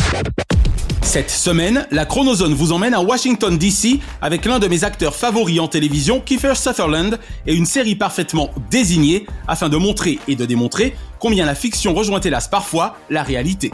Cette 1.09 1.31
semaine, 1.31 1.87
la 1.91 2.05
Chronozone 2.05 2.53
vous 2.53 2.71
emmène 2.73 2.93
à 2.93 3.01
Washington 3.01 3.57
DC 3.57 3.99
avec 4.21 4.45
l'un 4.45 4.59
de 4.59 4.69
mes 4.69 4.85
acteurs 4.85 5.15
favoris 5.15 5.59
en 5.59 5.67
télévision, 5.67 6.21
Kiefer 6.21 6.55
Sutherland, 6.55 7.19
et 7.47 7.55
une 7.55 7.65
série 7.65 7.95
parfaitement 7.95 8.51
désignée 8.71 9.25
afin 9.47 9.71
de 9.71 9.79
montrer 9.79 10.19
et 10.29 10.37
de 10.37 10.45
démontrer 10.45 10.95
combien 11.19 11.47
la 11.47 11.55
fiction 11.55 11.95
rejoint 11.95 12.21
hélas 12.21 12.47
parfois 12.47 12.99
la 13.09 13.23
réalité. 13.23 13.73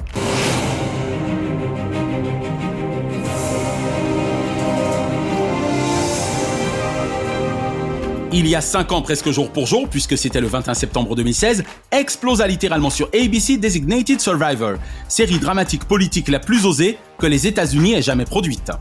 Il 8.35 8.49
y 8.49 8.57
a 8.57 8.61
5 8.61 8.91
ans 8.93 9.03
presque 9.03 9.31
jour 9.31 9.51
pour 9.51 9.67
jour, 9.67 9.89
puisque 9.89 10.19
c'était 10.19 10.41
le 10.41 10.49
21 10.49 10.75
septembre 10.75 11.15
2016, 11.15 11.63
explosa 11.93 12.47
littéralement 12.47 12.91
sur 12.91 13.09
ABC 13.15 13.59
Designated 13.59 14.21
Survivor, 14.21 14.75
série 15.09 15.39
dramatique 15.39 15.85
politique 15.85 16.29
la 16.29 16.41
plus 16.41 16.67
osée 16.67 16.99
que 17.19 17.27
les 17.27 17.47
États-Unis 17.47 17.95
aient 17.95 18.03
jamais 18.03 18.25
produite. 18.25 18.73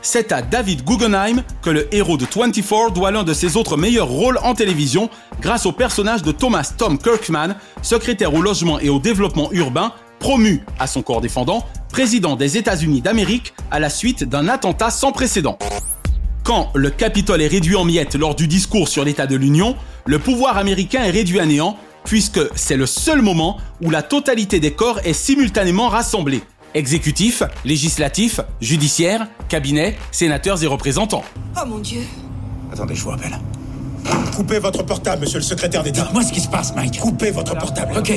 C'est 0.00 0.32
à 0.32 0.40
David 0.40 0.84
Guggenheim 0.84 1.42
que 1.60 1.70
le 1.70 1.94
héros 1.94 2.16
de 2.16 2.24
24 2.24 2.92
doit 2.92 3.10
l'un 3.10 3.22
de 3.22 3.34
ses 3.34 3.56
autres 3.56 3.76
meilleurs 3.76 4.08
rôles 4.08 4.38
en 4.42 4.54
télévision 4.54 5.10
grâce 5.40 5.66
au 5.66 5.72
personnage 5.72 6.22
de 6.22 6.32
Thomas 6.32 6.72
Tom 6.76 6.96
Kirkman, 6.96 7.56
secrétaire 7.82 8.32
au 8.32 8.40
logement 8.40 8.80
et 8.80 8.88
au 8.88 8.98
développement 8.98 9.52
urbain, 9.52 9.92
promu 10.20 10.64
à 10.78 10.86
son 10.86 11.02
corps 11.02 11.20
défendant, 11.20 11.66
président 11.90 12.36
des 12.36 12.56
États-Unis 12.56 13.02
d'Amérique 13.02 13.52
à 13.70 13.78
la 13.78 13.90
suite 13.90 14.24
d'un 14.24 14.48
attentat 14.48 14.90
sans 14.90 15.12
précédent. 15.12 15.58
Quand 16.44 16.70
le 16.74 16.90
Capitole 16.90 17.40
est 17.40 17.46
réduit 17.46 17.76
en 17.76 17.84
miettes 17.84 18.16
lors 18.16 18.34
du 18.34 18.48
discours 18.48 18.88
sur 18.88 19.04
l'état 19.04 19.28
de 19.28 19.36
l'Union, 19.36 19.76
le 20.06 20.18
pouvoir 20.18 20.58
américain 20.58 21.04
est 21.04 21.10
réduit 21.10 21.38
à 21.38 21.46
néant, 21.46 21.76
puisque 22.04 22.40
c'est 22.56 22.76
le 22.76 22.86
seul 22.86 23.22
moment 23.22 23.58
où 23.80 23.90
la 23.90 24.02
totalité 24.02 24.58
des 24.58 24.72
corps 24.72 24.98
est 25.04 25.12
simultanément 25.12 25.88
rassemblée. 25.88 26.42
Exécutif, 26.74 27.44
législatif, 27.64 28.40
judiciaire, 28.60 29.28
cabinet, 29.48 29.96
sénateurs 30.10 30.64
et 30.64 30.66
représentants. 30.66 31.24
Oh 31.56 31.66
mon 31.66 31.78
Dieu. 31.78 32.00
Attendez, 32.72 32.96
je 32.96 33.02
vous 33.04 33.10
rappelle. 33.10 33.38
Coupez 34.34 34.58
votre 34.58 34.82
portable, 34.82 35.22
monsieur 35.22 35.38
le 35.38 35.44
secrétaire 35.44 35.82
d'État. 35.82 36.02
Dites-moi 36.02 36.22
ce 36.22 36.32
qui 36.32 36.40
se 36.40 36.48
passe, 36.48 36.74
Mike. 36.74 36.98
Coupez 36.98 37.30
votre 37.30 37.56
portable. 37.56 37.96
Ok. 37.96 38.12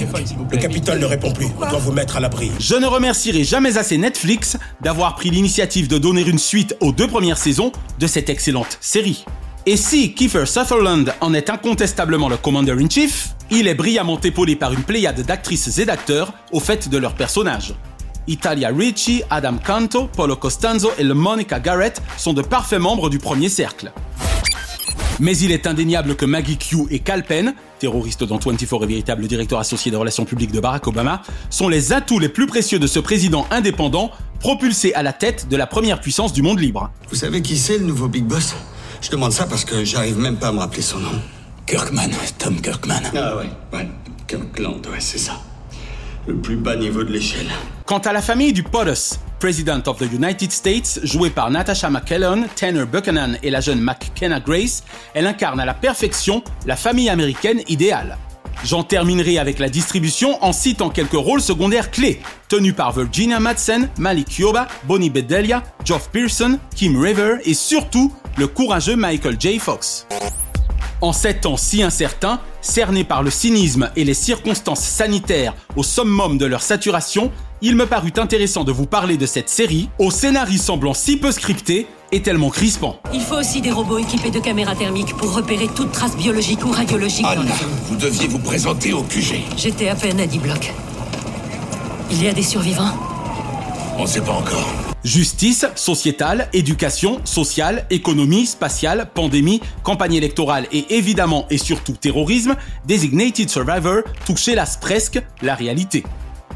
Le 0.51 0.57
Capitole 0.57 0.99
ne 0.99 1.05
répond 1.05 1.31
plus. 1.31 1.47
On 1.61 1.69
doit 1.69 1.79
vous 1.79 1.91
mettre 1.91 2.17
à 2.17 2.19
l'abri. 2.19 2.51
Je 2.59 2.75
ne 2.75 2.85
remercierai 2.85 3.43
jamais 3.43 3.77
assez 3.77 3.97
Netflix 3.97 4.57
d'avoir 4.81 5.15
pris 5.15 5.29
l'initiative 5.29 5.87
de 5.87 5.97
donner 5.97 6.21
une 6.21 6.39
suite 6.39 6.75
aux 6.79 6.91
deux 6.91 7.07
premières 7.07 7.37
saisons 7.37 7.71
de 7.99 8.07
cette 8.07 8.29
excellente 8.29 8.77
série. 8.81 9.25
Et 9.65 9.77
si 9.77 10.13
Kiefer 10.13 10.45
Sutherland 10.45 11.13
en 11.21 11.33
est 11.33 11.49
incontestablement 11.49 12.29
le 12.29 12.37
Commander-in-Chief, 12.37 13.29
il 13.51 13.67
est 13.67 13.75
brillamment 13.75 14.19
épaulé 14.21 14.55
par 14.55 14.71
une 14.73 14.83
pléiade 14.83 15.21
d'actrices 15.21 15.77
et 15.79 15.85
d'acteurs 15.85 16.33
au 16.51 16.59
fait 16.59 16.87
de 16.87 16.97
leurs 16.97 17.15
personnages. 17.15 17.73
Italia 18.27 18.69
Ricci, 18.69 19.23
Adam 19.29 19.57
Canto, 19.63 20.07
Paulo 20.07 20.35
Costanzo 20.35 20.91
et 20.97 21.03
le 21.03 21.13
Monica 21.13 21.59
Garrett 21.59 22.01
sont 22.17 22.33
de 22.33 22.41
parfaits 22.41 22.79
membres 22.79 23.09
du 23.09 23.19
premier 23.19 23.49
cercle. 23.49 23.91
Mais 25.19 25.37
il 25.37 25.51
est 25.51 25.65
indéniable 25.65 26.15
que 26.15 26.25
Maggie 26.25 26.57
Q 26.57 26.87
et 26.89 26.99
Cal 26.99 27.23
Penn, 27.23 27.53
terroriste 27.79 28.23
dans 28.23 28.37
24 28.37 28.83
et 28.83 28.87
véritable 28.87 29.27
directeur 29.27 29.59
associé 29.59 29.89
des 29.89 29.97
relations 29.97 30.25
publiques 30.25 30.51
de 30.51 30.59
Barack 30.59 30.87
Obama, 30.87 31.21
sont 31.49 31.69
les 31.69 31.93
atouts 31.93 32.19
les 32.19 32.29
plus 32.29 32.47
précieux 32.47 32.79
de 32.79 32.87
ce 32.87 32.99
président 32.99 33.47
indépendant, 33.49 34.11
propulsé 34.39 34.93
à 34.93 35.03
la 35.03 35.13
tête 35.13 35.47
de 35.47 35.55
la 35.55 35.67
première 35.67 36.01
puissance 36.01 36.33
du 36.33 36.41
monde 36.41 36.59
libre. 36.59 36.91
Vous 37.09 37.15
savez 37.15 37.41
qui 37.41 37.57
c'est 37.57 37.77
le 37.77 37.85
nouveau 37.85 38.07
Big 38.07 38.25
Boss? 38.25 38.55
Je 39.01 39.09
demande 39.09 39.31
ça 39.31 39.45
parce 39.45 39.63
que 39.63 39.85
j'arrive 39.85 40.17
même 40.17 40.37
pas 40.37 40.49
à 40.49 40.51
me 40.51 40.59
rappeler 40.59 40.81
son 40.81 40.99
nom. 40.99 41.21
Kirkman, 41.65 42.09
Tom 42.37 42.59
Kirkman. 42.61 43.01
Ah 43.15 43.37
ouais, 43.37 43.49
ouais. 43.73 43.87
Kirkland, 44.27 44.85
ouais, 44.87 44.99
c'est 44.99 45.17
ça. 45.17 45.39
Le 46.27 46.35
plus 46.35 46.55
bas 46.55 46.75
niveau 46.75 47.03
de 47.03 47.11
l'échelle. 47.11 47.47
Quant 47.85 47.99
à 47.99 48.11
la 48.11 48.21
famille 48.21 48.51
du 48.51 48.63
POTUS, 48.63 49.19
President 49.39 49.87
of 49.87 49.99
the 49.99 50.11
United 50.11 50.51
States, 50.51 50.99
jouée 51.03 51.29
par 51.29 51.51
Natasha 51.51 51.89
McKellon, 51.89 52.45
Tanner 52.55 52.85
Buchanan 52.85 53.37
et 53.43 53.51
la 53.51 53.61
jeune 53.61 53.79
McKenna 53.79 54.39
Grace, 54.39 54.83
elle 55.13 55.27
incarne 55.27 55.59
à 55.59 55.65
la 55.65 55.75
perfection 55.75 56.43
la 56.65 56.75
famille 56.75 57.09
américaine 57.09 57.61
idéale. 57.67 58.17
J'en 58.63 58.83
terminerai 58.83 59.37
avec 59.37 59.59
la 59.59 59.69
distribution 59.69 60.43
en 60.43 60.51
citant 60.51 60.89
quelques 60.89 61.13
rôles 61.13 61.41
secondaires 61.41 61.91
clés, 61.91 62.19
tenus 62.47 62.73
par 62.73 62.91
Virginia 62.93 63.39
Madsen, 63.39 63.89
Malik 63.99 64.39
Yoba, 64.39 64.67
Bonnie 64.85 65.11
Bedelia, 65.11 65.61
Geoff 65.83 66.09
Pearson, 66.09 66.57
Kim 66.75 66.99
River 66.99 67.35
et 67.43 67.53
surtout 67.53 68.11
le 68.37 68.47
courageux 68.47 68.95
Michael 68.95 69.35
J. 69.39 69.59
Fox. 69.59 70.07
En 71.01 71.13
ces 71.13 71.35
temps 71.35 71.57
si 71.57 71.83
incertains, 71.83 72.39
cernés 72.65 73.03
par 73.03 73.23
le 73.23 73.29
cynisme 73.29 73.89
et 73.95 74.03
les 74.03 74.13
circonstances 74.13 74.81
sanitaires 74.81 75.53
au 75.75 75.83
summum 75.83 76.37
de 76.37 76.45
leur 76.45 76.61
saturation, 76.61 77.31
il 77.61 77.75
me 77.75 77.85
parut 77.85 78.13
intéressant 78.17 78.63
de 78.63 78.71
vous 78.71 78.85
parler 78.85 79.17
de 79.17 79.25
cette 79.25 79.49
série, 79.49 79.89
au 79.99 80.11
scénario 80.11 80.57
semblant 80.57 80.93
si 80.93 81.17
peu 81.17 81.31
scripté 81.31 81.87
et 82.11 82.21
tellement 82.21 82.49
crispant. 82.49 82.99
Il 83.13 83.21
faut 83.21 83.35
aussi 83.35 83.61
des 83.61 83.71
robots 83.71 83.97
équipés 83.97 84.31
de 84.31 84.39
caméras 84.39 84.75
thermiques 84.75 85.15
pour 85.15 85.33
repérer 85.33 85.67
toute 85.67 85.91
trace 85.91 86.15
biologique 86.15 86.65
ou 86.65 86.71
radiologique. 86.71 87.25
Anne, 87.25 87.47
vous 87.87 87.95
deviez 87.95 88.27
vous 88.27 88.39
présenter 88.39 88.93
au 88.93 89.03
QG. 89.03 89.41
J'étais 89.57 89.89
à 89.89 89.95
peine 89.95 90.19
à 90.19 90.27
10 90.27 90.39
blocs. 90.39 90.73
Il 92.11 92.23
y 92.23 92.27
a 92.27 92.33
des 92.33 92.43
survivants? 92.43 92.93
On 93.97 94.03
ne 94.03 94.07
sait 94.07 94.21
pas 94.21 94.33
encore. 94.33 94.84
Justice, 95.05 95.67
sociétale, 95.75 96.49
éducation, 96.51 97.21
sociale, 97.25 97.85
économie, 97.91 98.47
spatiale, 98.47 99.07
pandémie, 99.13 99.61
campagne 99.83 100.15
électorale 100.15 100.65
et 100.71 100.95
évidemment 100.95 101.45
et 101.51 101.59
surtout 101.59 101.93
terrorisme, 101.93 102.55
Designated 102.87 103.47
Survivor 103.47 104.01
touche 104.25 104.47
hélas 104.47 104.77
presque 104.77 105.21
la 105.43 105.53
réalité. 105.53 106.03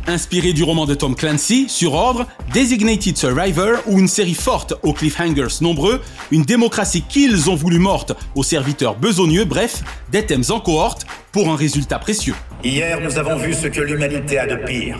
Inspiré 0.07 0.53
du 0.53 0.63
roman 0.63 0.87
de 0.87 0.95
Tom 0.95 1.15
Clancy, 1.15 1.69
sur 1.69 1.93
ordre, 1.93 2.25
Designated 2.51 3.15
Survivor 3.15 3.77
ou 3.85 3.99
une 3.99 4.07
série 4.07 4.33
forte 4.33 4.73
aux 4.81 4.93
cliffhangers 4.93 5.61
nombreux, 5.61 6.01
une 6.31 6.41
démocratie 6.41 7.03
qu'ils 7.03 7.51
ont 7.51 7.55
voulu 7.55 7.77
morte 7.77 8.13
aux 8.33 8.41
serviteurs 8.41 8.95
besogneux, 8.95 9.45
bref, 9.45 9.83
des 10.11 10.25
thèmes 10.25 10.45
en 10.49 10.59
cohorte 10.59 11.05
pour 11.31 11.49
un 11.49 11.55
résultat 11.55 11.99
précieux. 11.99 12.35
Hier, 12.63 12.99
nous 12.99 13.19
avons 13.19 13.35
vu 13.35 13.53
ce 13.53 13.67
que 13.67 13.81
l'humanité 13.81 14.39
a 14.39 14.47
de 14.47 14.55
pire. 14.65 14.97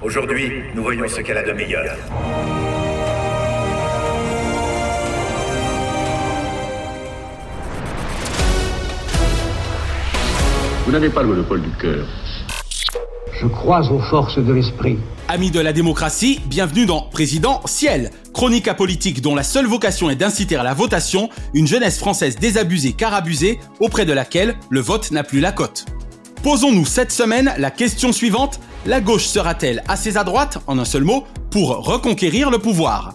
Aujourd'hui, 0.00 0.62
nous 0.76 0.82
voyons 0.84 1.08
ce 1.08 1.20
qu'elle 1.22 1.38
a 1.38 1.42
de 1.42 1.52
meilleur. 1.52 1.84
Vous 10.86 10.92
n'avez 10.92 11.10
pas 11.10 11.22
le 11.22 11.28
monopole 11.28 11.62
du 11.62 11.70
cœur. 11.80 12.06
Je 13.40 13.46
crois 13.48 13.90
aux 13.90 13.98
forces 13.98 14.38
de 14.38 14.52
l'esprit. 14.52 14.98
Amis 15.26 15.50
de 15.50 15.58
la 15.58 15.72
démocratie, 15.72 16.40
bienvenue 16.46 16.86
dans 16.86 17.02
Président 17.02 17.60
Ciel, 17.66 18.12
chronique 18.32 18.68
apolitique 18.68 19.20
dont 19.20 19.34
la 19.34 19.42
seule 19.42 19.66
vocation 19.66 20.10
est 20.10 20.16
d'inciter 20.16 20.54
à 20.54 20.62
la 20.62 20.74
votation 20.74 21.28
une 21.54 21.66
jeunesse 21.66 21.98
française 21.98 22.36
désabusée 22.36 22.92
car 22.92 23.14
abusée, 23.14 23.58
auprès 23.80 24.04
de 24.04 24.12
laquelle 24.12 24.54
le 24.70 24.80
vote 24.80 25.10
n'a 25.10 25.24
plus 25.24 25.40
la 25.40 25.50
cote. 25.50 25.86
Posons-nous 26.44 26.86
cette 26.86 27.10
semaine 27.10 27.52
la 27.58 27.72
question 27.72 28.12
suivante, 28.12 28.60
la 28.86 29.00
gauche 29.00 29.26
sera-t-elle 29.26 29.82
assez 29.88 30.16
à 30.16 30.24
droite, 30.24 30.58
en 30.66 30.78
un 30.78 30.84
seul 30.84 31.04
mot, 31.04 31.24
pour 31.50 31.84
reconquérir 31.84 32.50
le 32.50 32.58
pouvoir? 32.58 33.14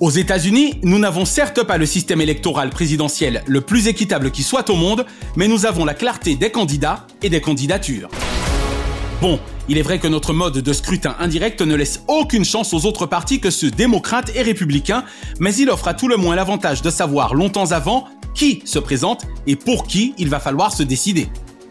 Aux 0.00 0.10
États-Unis, 0.10 0.80
nous 0.82 0.98
n'avons 0.98 1.24
certes 1.24 1.62
pas 1.62 1.78
le 1.78 1.86
système 1.86 2.20
électoral 2.20 2.70
présidentiel 2.70 3.42
le 3.46 3.60
plus 3.60 3.86
équitable 3.86 4.30
qui 4.32 4.42
soit 4.42 4.68
au 4.70 4.74
monde, 4.74 5.06
mais 5.36 5.46
nous 5.46 5.66
avons 5.66 5.84
la 5.84 5.94
clarté 5.94 6.34
des 6.34 6.50
candidats 6.50 7.06
et 7.22 7.30
des 7.30 7.40
candidatures. 7.40 8.08
Bon, 9.22 9.38
il 9.68 9.78
est 9.78 9.82
vrai 9.82 10.00
que 10.00 10.08
notre 10.08 10.32
mode 10.32 10.58
de 10.58 10.72
scrutin 10.72 11.14
indirect 11.20 11.62
ne 11.62 11.76
laisse 11.76 12.02
aucune 12.08 12.44
chance 12.44 12.74
aux 12.74 12.84
autres 12.84 13.06
partis 13.06 13.38
que 13.38 13.50
ceux 13.50 13.70
démocrates 13.70 14.32
et 14.34 14.42
républicains, 14.42 15.04
mais 15.38 15.54
il 15.54 15.70
offre 15.70 15.88
à 15.88 15.94
tout 15.94 16.08
le 16.08 16.16
moins 16.16 16.34
l'avantage 16.34 16.82
de 16.82 16.90
savoir 16.90 17.34
longtemps 17.34 17.70
avant 17.70 18.08
qui 18.34 18.62
se 18.64 18.80
présente 18.80 19.22
et 19.46 19.54
pour 19.54 19.86
qui 19.86 20.12
il 20.18 20.28
va 20.28 20.40
falloir 20.40 20.72
se 20.72 20.82
décider. 20.82 21.28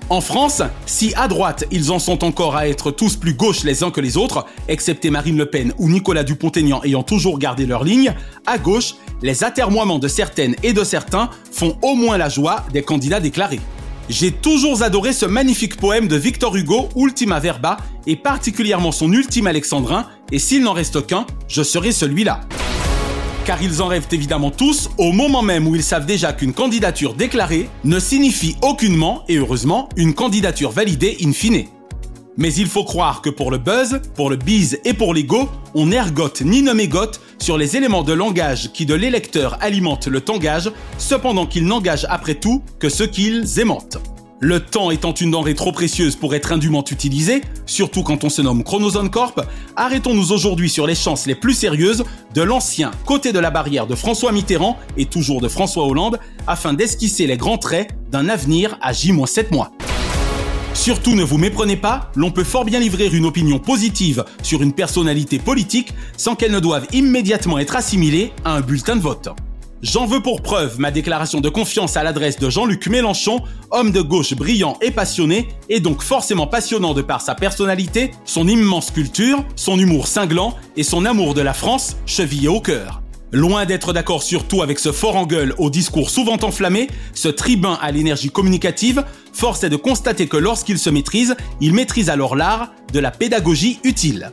En 0.09 0.21
France, 0.21 0.61
si 0.85 1.13
à 1.15 1.27
droite 1.27 1.65
ils 1.71 1.91
en 1.91 1.99
sont 1.99 2.23
encore 2.23 2.55
à 2.55 2.67
être 2.67 2.91
tous 2.91 3.15
plus 3.15 3.33
gauches 3.33 3.63
les 3.63 3.83
uns 3.83 3.91
que 3.91 4.01
les 4.01 4.17
autres, 4.17 4.45
excepté 4.67 5.09
Marine 5.09 5.37
Le 5.37 5.45
Pen 5.45 5.73
ou 5.77 5.89
Nicolas 5.89 6.23
Dupont-Aignan 6.23 6.81
ayant 6.83 7.03
toujours 7.03 7.39
gardé 7.39 7.65
leur 7.65 7.83
ligne, 7.83 8.13
à 8.45 8.57
gauche, 8.57 8.95
les 9.21 9.43
atermoiements 9.43 9.99
de 9.99 10.07
certaines 10.07 10.55
et 10.61 10.73
de 10.73 10.83
certains 10.83 11.29
font 11.51 11.77
au 11.81 11.95
moins 11.95 12.17
la 12.17 12.29
joie 12.29 12.65
des 12.73 12.83
candidats 12.83 13.21
déclarés. 13.21 13.61
J'ai 14.09 14.31
toujours 14.31 14.83
adoré 14.83 15.13
ce 15.13 15.25
magnifique 15.25 15.77
poème 15.77 16.09
de 16.09 16.17
Victor 16.17 16.55
Hugo, 16.55 16.89
Ultima 16.97 17.39
Verba, 17.39 17.77
et 18.05 18.17
particulièrement 18.17 18.91
son 18.91 19.11
ultime 19.13 19.47
alexandrin, 19.47 20.07
et 20.33 20.39
s'il 20.39 20.63
n'en 20.63 20.73
reste 20.73 21.07
qu'un, 21.07 21.25
je 21.47 21.63
serai 21.63 21.93
celui-là 21.93 22.41
car 23.45 23.61
ils 23.61 23.81
en 23.81 23.87
rêvent 23.87 24.07
évidemment 24.11 24.51
tous 24.51 24.89
au 24.97 25.11
moment 25.11 25.41
même 25.41 25.67
où 25.67 25.75
ils 25.75 25.83
savent 25.83 26.05
déjà 26.05 26.33
qu'une 26.33 26.53
candidature 26.53 27.13
déclarée 27.13 27.69
ne 27.83 27.99
signifie 27.99 28.55
aucunement, 28.61 29.23
et 29.27 29.37
heureusement, 29.37 29.89
une 29.97 30.13
candidature 30.13 30.71
validée 30.71 31.17
in 31.23 31.33
fine. 31.33 31.65
Mais 32.37 32.53
il 32.53 32.67
faut 32.67 32.83
croire 32.83 33.21
que 33.21 33.29
pour 33.29 33.51
le 33.51 33.57
buzz, 33.57 34.01
pour 34.15 34.29
le 34.29 34.37
bise 34.37 34.79
et 34.85 34.93
pour 34.93 35.13
l'ego, 35.13 35.49
on 35.75 35.87
n'ergote 35.87 36.41
ni 36.41 36.61
ne 36.61 36.73
mégote 36.73 37.21
sur 37.37 37.57
les 37.57 37.77
éléments 37.77 38.03
de 38.03 38.13
langage 38.13 38.71
qui 38.71 38.85
de 38.85 38.95
l'électeur 38.95 39.57
alimentent 39.61 40.07
le 40.07 40.21
tangage, 40.21 40.71
cependant 40.97 41.45
qu'ils 41.45 41.65
n'engagent 41.65 42.07
après 42.09 42.35
tout 42.35 42.63
que 42.79 42.89
ce 42.89 43.03
qu'ils 43.03 43.59
aimantent. 43.59 44.12
Le 44.39 44.59
temps 44.59 44.91
étant 44.91 45.13
une 45.13 45.31
denrée 45.31 45.55
trop 45.55 45.71
précieuse 45.71 46.15
pour 46.15 46.35
être 46.35 46.51
indûment 46.51 46.83
utilisée, 46.89 47.41
surtout 47.65 48.03
quand 48.03 48.23
on 48.23 48.29
se 48.29 48.41
nomme 48.41 48.63
Chronozone 48.63 49.09
Corp, 49.09 49.39
arrêtons-nous 49.75 50.31
aujourd'hui 50.33 50.69
sur 50.69 50.85
les 50.85 50.95
chances 50.95 51.27
les 51.27 51.35
plus 51.35 51.53
sérieuses 51.53 52.03
de 52.33 52.41
l'ancien 52.41 52.91
côté 53.05 53.31
de 53.31 53.39
la 53.39 53.51
barrière 53.51 53.87
de 53.87 53.95
François 53.95 54.31
Mitterrand 54.31 54.77
et 54.97 55.05
toujours 55.05 55.39
de 55.39 55.47
François 55.47 55.85
Hollande 55.85 56.19
afin 56.45 56.73
d'esquisser 56.73 57.25
les 57.25 57.37
grands 57.37 57.57
traits 57.57 57.95
d'un 58.11 58.27
avenir 58.27 58.77
à 58.81 58.91
J-7 58.91 59.53
mois. 59.53 59.71
Surtout 60.73 61.15
ne 61.15 61.23
vous 61.23 61.37
méprenez 61.37 61.77
pas, 61.77 62.11
l'on 62.15 62.31
peut 62.31 62.43
fort 62.43 62.65
bien 62.65 62.79
livrer 62.79 63.07
une 63.07 63.25
opinion 63.25 63.59
positive 63.59 64.25
sur 64.41 64.61
une 64.61 64.73
personnalité 64.73 65.39
politique 65.39 65.93
sans 66.17 66.35
qu'elle 66.35 66.51
ne 66.51 66.59
doive 66.59 66.87
immédiatement 66.91 67.59
être 67.59 67.75
assimilée 67.75 68.33
à 68.43 68.55
un 68.55 68.61
bulletin 68.61 68.95
de 68.95 69.01
vote. 69.01 69.29
J'en 69.83 70.05
veux 70.05 70.21
pour 70.21 70.41
preuve 70.41 70.79
ma 70.79 70.91
déclaration 70.91 71.41
de 71.41 71.49
confiance 71.49 71.97
à 71.97 72.03
l'adresse 72.03 72.39
de 72.39 72.49
Jean-Luc 72.49 72.87
Mélenchon, 72.87 73.41
homme 73.69 73.91
de 73.91 73.99
gauche 73.99 74.33
brillant 74.33 74.77
et 74.81 74.91
passionné, 74.91 75.49
et 75.67 75.81
donc 75.81 76.01
forcément 76.01 76.47
passionnant 76.47 76.93
de 76.93 77.01
par 77.01 77.19
sa 77.19 77.35
personnalité, 77.35 78.11
son 78.23 78.47
immense 78.47 78.91
culture, 78.91 79.43
son 79.57 79.77
humour 79.77 80.07
cinglant 80.07 80.55
et 80.77 80.83
son 80.83 81.03
amour 81.03 81.33
de 81.33 81.41
la 81.41 81.53
France 81.53 81.97
chevillé 82.05 82.47
au 82.47 82.61
cœur. 82.61 83.01
Loin 83.33 83.65
d'être 83.65 83.91
d'accord 83.91 84.23
sur 84.23 84.47
tout 84.47 84.61
avec 84.61 84.79
ce 84.79 84.93
fort 84.93 85.17
en 85.17 85.25
gueule 85.25 85.53
au 85.57 85.69
discours 85.69 86.09
souvent 86.09 86.37
enflammé, 86.41 86.87
ce 87.13 87.27
tribun 87.27 87.77
à 87.81 87.91
l'énergie 87.91 88.29
communicative, 88.29 89.03
force 89.33 89.65
est 89.65 89.69
de 89.69 89.75
constater 89.75 90.27
que 90.27 90.37
lorsqu'il 90.37 90.79
se 90.79 90.89
maîtrise, 90.89 91.35
il 91.59 91.73
maîtrise 91.73 92.09
alors 92.09 92.37
l'art 92.37 92.71
de 92.93 92.99
la 92.99 93.11
pédagogie 93.11 93.81
utile. 93.83 94.31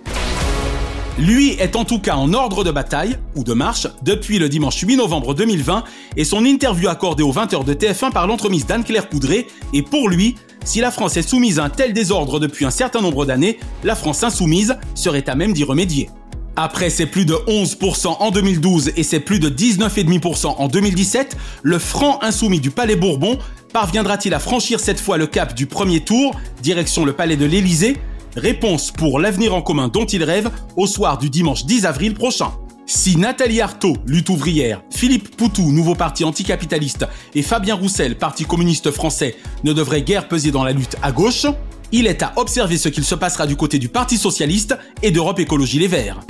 Lui 1.20 1.50
est 1.50 1.76
en 1.76 1.84
tout 1.84 1.98
cas 1.98 2.16
en 2.16 2.32
ordre 2.32 2.64
de 2.64 2.70
bataille, 2.70 3.18
ou 3.36 3.44
de 3.44 3.52
marche, 3.52 3.86
depuis 4.02 4.38
le 4.38 4.48
dimanche 4.48 4.80
8 4.80 4.96
novembre 4.96 5.34
2020, 5.34 5.84
et 6.16 6.24
son 6.24 6.46
interview 6.46 6.88
accordée 6.88 7.22
aux 7.22 7.32
20h 7.32 7.62
de 7.62 7.74
TF1 7.74 8.10
par 8.10 8.26
l'entremise 8.26 8.64
d'Anne-Claire 8.64 9.10
Coudray 9.10 9.46
est 9.74 9.82
pour 9.82 10.08
lui, 10.08 10.36
si 10.64 10.80
la 10.80 10.90
France 10.90 11.18
est 11.18 11.28
soumise 11.28 11.58
à 11.58 11.64
un 11.64 11.68
tel 11.68 11.92
désordre 11.92 12.40
depuis 12.40 12.64
un 12.64 12.70
certain 12.70 13.02
nombre 13.02 13.26
d'années, 13.26 13.58
la 13.84 13.96
France 13.96 14.22
insoumise 14.22 14.78
serait 14.94 15.28
à 15.28 15.34
même 15.34 15.52
d'y 15.52 15.62
remédier. 15.62 16.08
Après 16.56 16.88
ses 16.88 17.04
plus 17.04 17.26
de 17.26 17.34
11% 17.34 18.16
en 18.18 18.30
2012 18.30 18.92
et 18.96 19.02
ses 19.02 19.20
plus 19.20 19.40
de 19.40 19.50
19,5% 19.50 20.46
en 20.46 20.68
2017, 20.68 21.36
le 21.62 21.78
franc 21.78 22.18
insoumis 22.22 22.60
du 22.60 22.70
Palais 22.70 22.96
Bourbon 22.96 23.38
parviendra-t-il 23.74 24.32
à 24.32 24.38
franchir 24.38 24.80
cette 24.80 24.98
fois 24.98 25.18
le 25.18 25.26
cap 25.26 25.54
du 25.54 25.66
premier 25.66 26.00
tour, 26.00 26.34
direction 26.62 27.04
le 27.04 27.12
Palais 27.12 27.36
de 27.36 27.44
l'Élysée 27.44 27.98
Réponse 28.36 28.92
pour 28.92 29.18
l'avenir 29.18 29.54
en 29.54 29.62
commun 29.62 29.88
dont 29.88 30.04
il 30.04 30.22
rêve 30.22 30.50
au 30.76 30.86
soir 30.86 31.18
du 31.18 31.30
dimanche 31.30 31.64
10 31.64 31.86
avril 31.86 32.14
prochain. 32.14 32.52
Si 32.86 33.16
Nathalie 33.16 33.60
Arthaud, 33.60 33.96
lutte 34.06 34.30
ouvrière, 34.30 34.82
Philippe 34.90 35.36
Poutou, 35.36 35.70
nouveau 35.70 35.94
parti 35.94 36.24
anticapitaliste, 36.24 37.06
et 37.34 37.42
Fabien 37.42 37.74
Roussel, 37.74 38.16
parti 38.16 38.44
communiste 38.44 38.90
français, 38.90 39.36
ne 39.64 39.72
devraient 39.72 40.02
guère 40.02 40.28
peser 40.28 40.50
dans 40.50 40.64
la 40.64 40.72
lutte 40.72 40.96
à 41.02 41.12
gauche, 41.12 41.46
il 41.92 42.06
est 42.06 42.22
à 42.22 42.32
observer 42.36 42.78
ce 42.78 42.88
qu'il 42.88 43.04
se 43.04 43.14
passera 43.14 43.46
du 43.46 43.56
côté 43.56 43.78
du 43.78 43.88
Parti 43.88 44.16
Socialiste 44.16 44.76
et 45.02 45.10
d'Europe 45.10 45.38
Écologie 45.38 45.78
Les 45.78 45.88
Verts. 45.88 46.20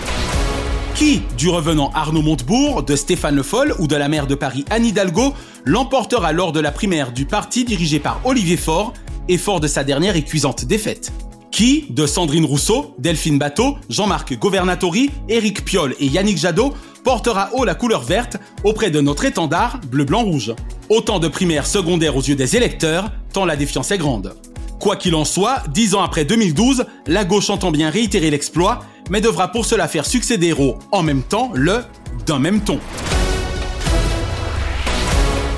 Qui, 0.95 1.23
du 1.39 1.49
revenant 1.49 1.91
Arnaud 1.95 2.23
Montebourg, 2.23 2.83
de 2.83 2.97
Stéphane 2.97 3.37
Le 3.37 3.43
Foll 3.43 3.75
ou 3.79 3.87
de 3.87 3.97
la 3.97 4.09
maire 4.09 4.27
de 4.27 4.35
Paris 4.35 4.65
Anne 4.71 4.85
Hidalgo, 4.85 5.35
l'emportera 5.65 6.33
lors 6.33 6.53
de 6.53 6.61
la 6.61 6.73
primaire 6.73 7.13
du 7.13 7.25
parti 7.25 7.65
dirigé 7.65 8.01
par 8.01 8.21
Olivier 8.25 8.57
Faure 8.57 8.93
et 9.29 9.39
fort 9.39 9.61
de 9.61 9.67
sa 9.67 9.85
dernière 9.85 10.17
et 10.17 10.25
cuisante 10.25 10.65
défaite 10.65 11.13
Qui, 11.51 11.87
de 11.91 12.07
Sandrine 12.07 12.45
Rousseau, 12.45 12.95
Delphine 12.99 13.39
Bateau, 13.39 13.77
Jean-Marc 13.89 14.39
Governatori, 14.39 15.11
Éric 15.29 15.65
Piolle 15.65 15.95
et 15.99 16.07
Yannick 16.07 16.39
Jadot, 16.39 16.75
portera 17.03 17.51
haut 17.55 17.65
la 17.65 17.75
couleur 17.75 18.03
verte 18.03 18.37
auprès 18.65 18.91
de 18.91 19.01
notre 19.01 19.25
étendard 19.25 19.81
bleu-blanc-rouge. 19.91 20.55
Autant 20.89 21.19
de 21.19 21.29
primaires 21.29 21.67
secondaires 21.67 22.17
aux 22.17 22.23
yeux 22.23 22.37
des 22.37 22.57
électeurs, 22.57 23.11
tant 23.33 23.45
la 23.45 23.57
défiance 23.57 23.91
est 23.91 23.99
grande. 23.99 24.35
Quoi 24.79 24.97
qu'il 24.97 25.15
en 25.15 25.25
soit, 25.25 25.63
dix 25.69 25.95
ans 25.95 26.03
après 26.03 26.25
2012, 26.25 26.87
la 27.07 27.25
gauche 27.25 27.51
entend 27.51 27.71
bien 27.71 27.91
réitérer 27.91 28.31
l'exploit, 28.31 28.81
mais 29.11 29.21
devra 29.21 29.49
pour 29.49 29.67
cela 29.67 29.89
faire 29.89 30.07
succéder 30.07 30.53
au 30.53 30.77
en 30.93 31.03
même 31.03 31.23
temps 31.23 31.51
le 31.55 31.81
d'un 32.27 32.39
même 32.39 32.61
ton. 32.61 32.79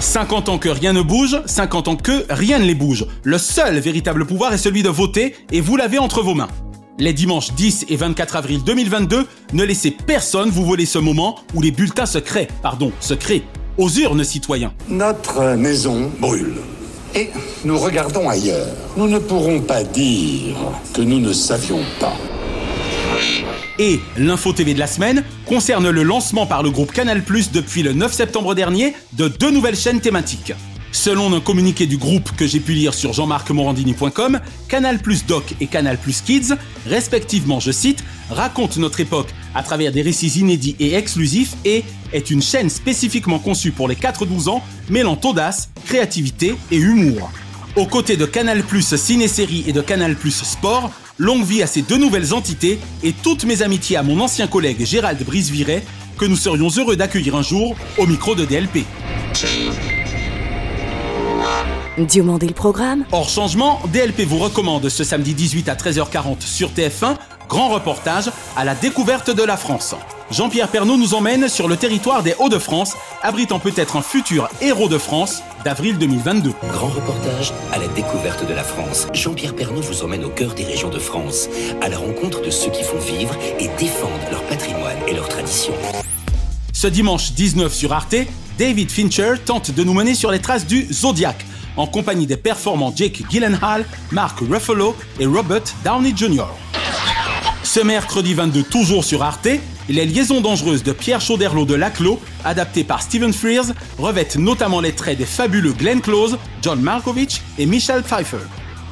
50 0.02 0.48
ans 0.48 0.58
que 0.58 0.68
rien 0.68 0.92
ne 0.92 1.00
bouge, 1.00 1.40
50 1.46 1.88
ans 1.88 1.96
que 1.96 2.24
rien 2.28 2.58
ne 2.58 2.64
les 2.64 2.74
bouge. 2.74 3.06
Le 3.22 3.38
seul 3.38 3.78
véritable 3.78 4.26
pouvoir 4.26 4.52
est 4.52 4.58
celui 4.58 4.82
de 4.82 4.88
voter 4.88 5.36
et 5.52 5.60
vous 5.60 5.76
l'avez 5.76 5.98
entre 5.98 6.22
vos 6.22 6.34
mains. 6.34 6.48
Les 6.98 7.12
dimanches 7.12 7.52
10 7.52 7.86
et 7.88 7.96
24 7.96 8.34
avril 8.34 8.64
2022, 8.64 9.26
ne 9.52 9.64
laissez 9.64 9.92
personne 9.92 10.50
vous 10.50 10.64
voler 10.64 10.86
ce 10.86 10.98
moment 10.98 11.36
où 11.54 11.62
les 11.62 11.70
bulletins 11.70 12.06
se 12.06 12.18
créent, 12.18 12.48
pardon, 12.62 12.90
se 12.98 13.14
créent, 13.14 13.44
aux 13.78 13.88
urnes 13.90 14.24
citoyens. 14.24 14.74
Notre 14.88 15.54
maison 15.54 16.10
brûle. 16.18 16.56
Et 17.14 17.30
nous 17.64 17.78
regardons 17.78 18.28
ailleurs. 18.28 18.74
Nous 18.96 19.06
ne 19.06 19.20
pourrons 19.20 19.60
pas 19.60 19.84
dire 19.84 20.56
que 20.92 21.02
nous 21.02 21.20
ne 21.20 21.32
savions 21.32 21.80
pas. 22.00 22.16
Et 23.78 24.00
l'info 24.16 24.52
TV 24.52 24.74
de 24.74 24.78
la 24.78 24.86
semaine 24.86 25.24
concerne 25.46 25.88
le 25.88 26.02
lancement 26.02 26.46
par 26.46 26.62
le 26.62 26.70
groupe 26.70 26.92
Canal+ 26.92 27.22
depuis 27.52 27.82
le 27.82 27.92
9 27.92 28.12
septembre 28.12 28.54
dernier 28.54 28.94
de 29.14 29.28
deux 29.28 29.50
nouvelles 29.50 29.76
chaînes 29.76 30.00
thématiques. 30.00 30.52
Selon 30.92 31.32
un 31.34 31.40
communiqué 31.40 31.86
du 31.86 31.96
groupe 31.96 32.36
que 32.36 32.46
j'ai 32.46 32.60
pu 32.60 32.72
lire 32.72 32.92
sur 32.92 33.14
jean-marc-morandini.com, 33.14 34.40
Canal 34.68 34.98
Plus 34.98 35.24
Doc 35.24 35.54
et 35.58 35.66
Canal 35.66 35.96
Plus 35.96 36.20
Kids, 36.20 36.52
respectivement, 36.86 37.60
je 37.60 37.72
cite, 37.72 38.04
racontent 38.30 38.78
notre 38.78 39.00
époque 39.00 39.30
à 39.54 39.62
travers 39.62 39.90
des 39.90 40.02
récits 40.02 40.38
inédits 40.38 40.76
et 40.78 40.94
exclusifs 40.94 41.54
et 41.64 41.82
est 42.12 42.30
une 42.30 42.42
chaîne 42.42 42.68
spécifiquement 42.68 43.38
conçue 43.38 43.72
pour 43.72 43.88
les 43.88 43.94
4-12 43.94 44.50
ans, 44.50 44.62
mêlant 44.90 45.18
audace, 45.24 45.70
créativité 45.86 46.54
et 46.70 46.76
humour. 46.76 47.32
Aux 47.74 47.86
côtés 47.86 48.18
de 48.18 48.26
Canal 48.26 48.62
Plus 48.62 48.94
Ciné-Série 48.94 49.64
et 49.66 49.72
de 49.72 49.80
Canal 49.80 50.14
Plus 50.14 50.44
Sport, 50.44 50.90
longue 51.22 51.44
vie 51.44 51.62
à 51.62 51.66
ces 51.68 51.82
deux 51.82 51.98
nouvelles 51.98 52.34
entités 52.34 52.80
et 53.04 53.12
toutes 53.12 53.44
mes 53.44 53.62
amitiés 53.62 53.96
à 53.96 54.02
mon 54.02 54.20
ancien 54.20 54.48
collègue 54.48 54.84
Gérald 54.84 55.24
Briseviret, 55.24 55.84
que 56.18 56.24
nous 56.24 56.36
serions 56.36 56.68
heureux 56.76 56.96
d'accueillir 56.96 57.36
un 57.36 57.42
jour 57.42 57.76
au 57.96 58.06
micro 58.06 58.34
de 58.34 58.44
DLP. 58.44 58.84
Diomandé 61.98 62.48
le 62.48 62.54
programme 62.54 63.04
Hors 63.12 63.28
changement, 63.28 63.80
DLP 63.92 64.22
vous 64.22 64.38
recommande 64.38 64.88
ce 64.88 65.04
samedi 65.04 65.34
18 65.34 65.68
à 65.68 65.74
13h40 65.74 66.40
sur 66.40 66.70
TF1, 66.70 67.16
grand 67.48 67.68
reportage 67.68 68.30
à 68.56 68.64
la 68.64 68.74
découverte 68.74 69.30
de 69.30 69.42
la 69.44 69.56
France. 69.56 69.94
Jean-Pierre 70.32 70.68
Pernaud 70.68 70.96
nous 70.96 71.14
emmène 71.14 71.48
sur 71.48 71.68
le 71.68 71.76
territoire 71.76 72.22
des 72.22 72.34
Hauts-de-France, 72.38 72.96
abritant 73.22 73.58
peut-être 73.58 73.96
un 73.96 74.02
futur 74.02 74.48
héros 74.60 74.88
de 74.88 74.98
France 74.98 75.42
d'avril 75.64 75.98
2022. 75.98 76.52
Grand 76.70 76.88
reportage 76.88 77.52
à 77.72 77.78
la 77.78 77.88
découverte 77.88 78.46
de 78.46 78.54
la 78.54 78.62
France. 78.62 79.06
Jean-Pierre 79.12 79.54
Pernaud 79.54 79.80
vous 79.80 80.02
emmène 80.02 80.24
au 80.24 80.28
cœur 80.28 80.54
des 80.54 80.64
régions 80.64 80.90
de 80.90 80.98
France, 80.98 81.48
à 81.80 81.88
la 81.88 81.98
rencontre 81.98 82.42
de 82.42 82.50
ceux 82.50 82.70
qui 82.70 82.82
font 82.82 82.98
vivre 82.98 83.36
et 83.58 83.68
défendent 83.78 84.10
leur 84.30 84.42
patrimoine 84.44 84.96
et 85.08 85.14
leurs 85.14 85.28
traditions. 85.28 85.74
Ce 86.72 86.86
dimanche 86.86 87.32
19 87.32 87.72
sur 87.72 87.92
Arte, 87.92 88.16
David 88.58 88.90
Fincher 88.90 89.34
tente 89.44 89.70
de 89.70 89.84
nous 89.84 89.94
mener 89.94 90.14
sur 90.14 90.30
les 90.30 90.40
traces 90.40 90.66
du 90.66 90.86
Zodiac, 90.92 91.44
en 91.76 91.86
compagnie 91.86 92.26
des 92.26 92.36
performants 92.36 92.92
Jake 92.94 93.22
Gyllenhaal, 93.30 93.84
Mark 94.10 94.40
Ruffalo 94.40 94.96
et 95.18 95.26
Robert 95.26 95.62
Downey 95.84 96.12
Jr. 96.16 96.46
Ce 97.62 97.80
mercredi 97.80 98.34
22, 98.34 98.64
toujours 98.64 99.04
sur 99.04 99.22
Arte, 99.22 99.48
les 99.88 100.06
liaisons 100.06 100.40
dangereuses 100.40 100.82
de 100.82 100.92
Pierre 100.92 101.20
Chauderlot 101.20 101.64
de 101.64 101.74
Laclos, 101.74 102.20
adaptées 102.44 102.84
par 102.84 103.02
Stephen 103.02 103.32
Frears, 103.32 103.72
revêtent 103.98 104.36
notamment 104.36 104.80
les 104.80 104.92
traits 104.92 105.18
des 105.18 105.26
fabuleux 105.26 105.72
Glenn 105.72 106.00
Close, 106.00 106.38
John 106.62 106.80
Malkovich 106.80 107.42
et 107.58 107.66
Michelle 107.66 108.02
Pfeiffer. 108.02 108.38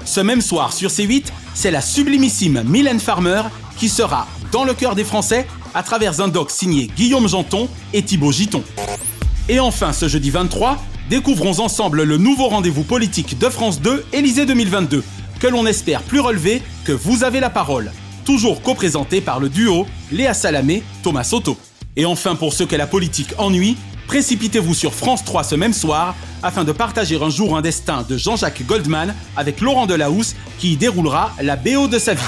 Ce 0.04 0.20
même 0.20 0.40
soir 0.40 0.72
sur 0.72 0.90
C8, 0.90 1.26
c'est 1.54 1.70
la 1.70 1.80
sublimissime 1.80 2.62
Mylène 2.66 3.00
Farmer 3.00 3.42
qui 3.76 3.88
sera 3.88 4.26
dans 4.52 4.64
le 4.64 4.74
cœur 4.74 4.94
des 4.94 5.04
Français 5.04 5.46
à 5.74 5.82
travers 5.82 6.20
un 6.20 6.28
doc 6.28 6.50
signé 6.50 6.90
Guillaume 6.96 7.28
Janton 7.28 7.68
et 7.92 8.02
Thibaut 8.02 8.32
Giton. 8.32 8.62
Et 9.48 9.60
enfin, 9.60 9.92
ce 9.92 10.08
jeudi 10.08 10.30
23, 10.30 10.82
découvrons 11.08 11.60
ensemble 11.60 12.02
le 12.02 12.16
nouveau 12.16 12.48
rendez-vous 12.48 12.82
politique 12.82 13.38
de 13.38 13.48
France 13.48 13.80
2, 13.80 14.04
Élysée 14.12 14.46
2022, 14.46 15.02
que 15.40 15.46
l'on 15.46 15.66
espère 15.66 16.02
plus 16.02 16.20
relevé 16.20 16.62
que 16.84 16.92
Vous 16.92 17.24
avez 17.24 17.40
la 17.40 17.50
parole, 17.50 17.92
toujours 18.30 18.62
co-présenté 18.62 19.20
par 19.20 19.40
le 19.40 19.48
duo 19.48 19.88
Léa 20.12 20.34
Salamé, 20.34 20.84
Thomas 21.02 21.24
Soto. 21.24 21.56
Et 21.96 22.04
enfin, 22.04 22.36
pour 22.36 22.52
ceux 22.52 22.64
que 22.64 22.76
la 22.76 22.86
politique 22.86 23.34
ennuie, 23.38 23.76
précipitez-vous 24.06 24.72
sur 24.72 24.94
France 24.94 25.24
3 25.24 25.42
ce 25.42 25.56
même 25.56 25.72
soir 25.72 26.14
afin 26.40 26.62
de 26.62 26.70
partager 26.70 27.20
un 27.20 27.28
jour 27.28 27.56
un 27.56 27.60
destin 27.60 28.06
de 28.08 28.16
Jean-Jacques 28.16 28.64
Goldman 28.64 29.16
avec 29.36 29.60
Laurent 29.60 29.86
Delahousse 29.86 30.36
qui 30.60 30.74
y 30.74 30.76
déroulera 30.76 31.34
la 31.42 31.56
BO 31.56 31.88
de 31.88 31.98
sa 31.98 32.14
vie. 32.14 32.22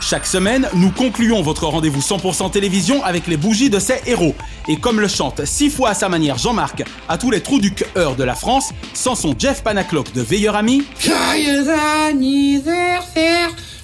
Chaque 0.00 0.26
semaine, 0.26 0.68
nous 0.74 0.90
concluons 0.90 1.40
votre 1.40 1.64
rendez-vous 1.64 2.00
100% 2.00 2.50
télévision 2.50 3.02
avec 3.04 3.28
les 3.28 3.36
bougies 3.36 3.70
de 3.70 3.78
ces 3.78 4.00
héros. 4.06 4.34
Et 4.66 4.76
comme 4.76 4.98
le 4.98 5.06
chante 5.06 5.44
six 5.44 5.70
fois 5.70 5.90
à 5.90 5.94
sa 5.94 6.08
manière 6.08 6.36
Jean-Marc 6.36 6.82
à 7.08 7.16
tous 7.16 7.30
les 7.30 7.42
trous 7.42 7.60
du 7.60 7.72
cœur 7.72 8.16
de 8.16 8.24
la 8.24 8.34
France, 8.34 8.72
sans 8.92 9.14
son 9.14 9.36
Jeff 9.38 9.62
Panaclock 9.62 10.12
de 10.12 10.20
Veilleur 10.20 10.56
Ami. 10.56 10.82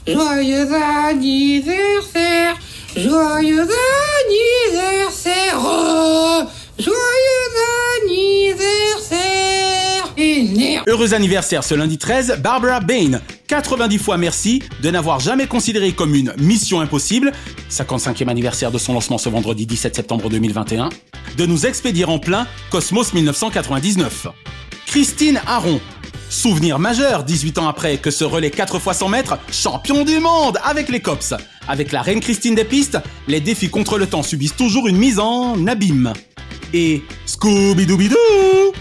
Joyeux 0.06 0.68
anniversaire, 1.08 2.56
joyeux 2.96 3.66
anniversaire, 4.22 5.58
oh, 5.58 6.42
joyeux 6.78 7.54
anniversaire. 8.02 9.40
Heureux 10.86 11.14
anniversaire 11.14 11.64
ce 11.64 11.74
lundi 11.74 11.98
13, 11.98 12.40
Barbara 12.42 12.80
Bain. 12.80 13.20
90 13.48 13.98
fois 13.98 14.16
merci 14.16 14.62
de 14.82 14.90
n'avoir 14.90 15.20
jamais 15.20 15.46
considéré 15.46 15.92
comme 15.92 16.14
une 16.14 16.34
mission 16.38 16.80
impossible, 16.80 17.32
55e 17.70 18.28
anniversaire 18.28 18.70
de 18.70 18.78
son 18.78 18.94
lancement 18.94 19.18
ce 19.18 19.28
vendredi 19.28 19.66
17 19.66 19.96
septembre 19.96 20.28
2021, 20.28 20.88
de 21.36 21.46
nous 21.46 21.66
expédier 21.66 22.04
en 22.04 22.18
plein 22.18 22.46
Cosmos 22.70 23.12
1999. 23.12 24.28
Christine 24.86 25.40
Aron. 25.46 25.80
Souvenir 26.30 26.78
majeur 26.78 27.24
18 27.24 27.58
ans 27.58 27.68
après 27.68 27.98
que 27.98 28.12
ce 28.12 28.22
relais 28.22 28.52
4 28.52 28.78
fois 28.78 28.94
100 28.94 29.08
mètres, 29.08 29.36
champion 29.50 30.04
du 30.04 30.20
monde 30.20 30.60
avec 30.62 30.88
les 30.88 31.00
cops. 31.00 31.34
Avec 31.66 31.90
la 31.90 32.02
reine 32.02 32.20
Christine 32.20 32.54
des 32.54 32.64
pistes, 32.64 32.98
les 33.26 33.40
défis 33.40 33.68
contre 33.68 33.98
le 33.98 34.06
temps 34.06 34.22
subissent 34.22 34.54
toujours 34.54 34.86
une 34.86 34.96
mise 34.96 35.18
en 35.18 35.66
abîme. 35.66 36.12
Et 36.72 37.02
Scooby-Dooby-Doo 37.26 38.72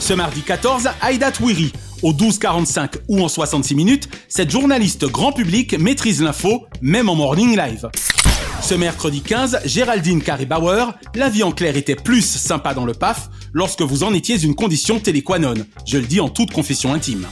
Ce 0.00 0.12
mardi 0.12 0.42
14, 0.42 0.88
Aïda 1.00 1.30
Twiri. 1.30 1.72
Au 2.02 2.12
12h45 2.12 2.94
ou 3.06 3.22
en 3.22 3.28
66 3.28 3.76
minutes, 3.76 4.08
cette 4.28 4.50
journaliste 4.50 5.06
grand 5.06 5.30
public 5.30 5.78
maîtrise 5.78 6.20
l'info, 6.20 6.66
même 6.82 7.08
en 7.08 7.14
morning 7.14 7.56
live. 7.56 7.88
Ce 8.60 8.74
mercredi 8.74 9.20
15, 9.20 9.60
Géraldine 9.64 10.20
Carrie-Bauer, 10.20 10.94
la 11.14 11.28
vie 11.28 11.44
en 11.44 11.52
clair 11.52 11.76
était 11.76 11.94
plus 11.94 12.22
sympa 12.22 12.74
dans 12.74 12.84
le 12.84 12.94
PAF 12.94 13.30
lorsque 13.56 13.80
vous 13.80 14.04
en 14.04 14.12
étiez 14.12 14.38
une 14.44 14.54
condition 14.54 15.00
téléquanone. 15.00 15.64
Je 15.86 15.96
le 15.96 16.04
dis 16.04 16.20
en 16.20 16.28
toute 16.28 16.52
confession 16.52 16.92
intime. 16.92 17.26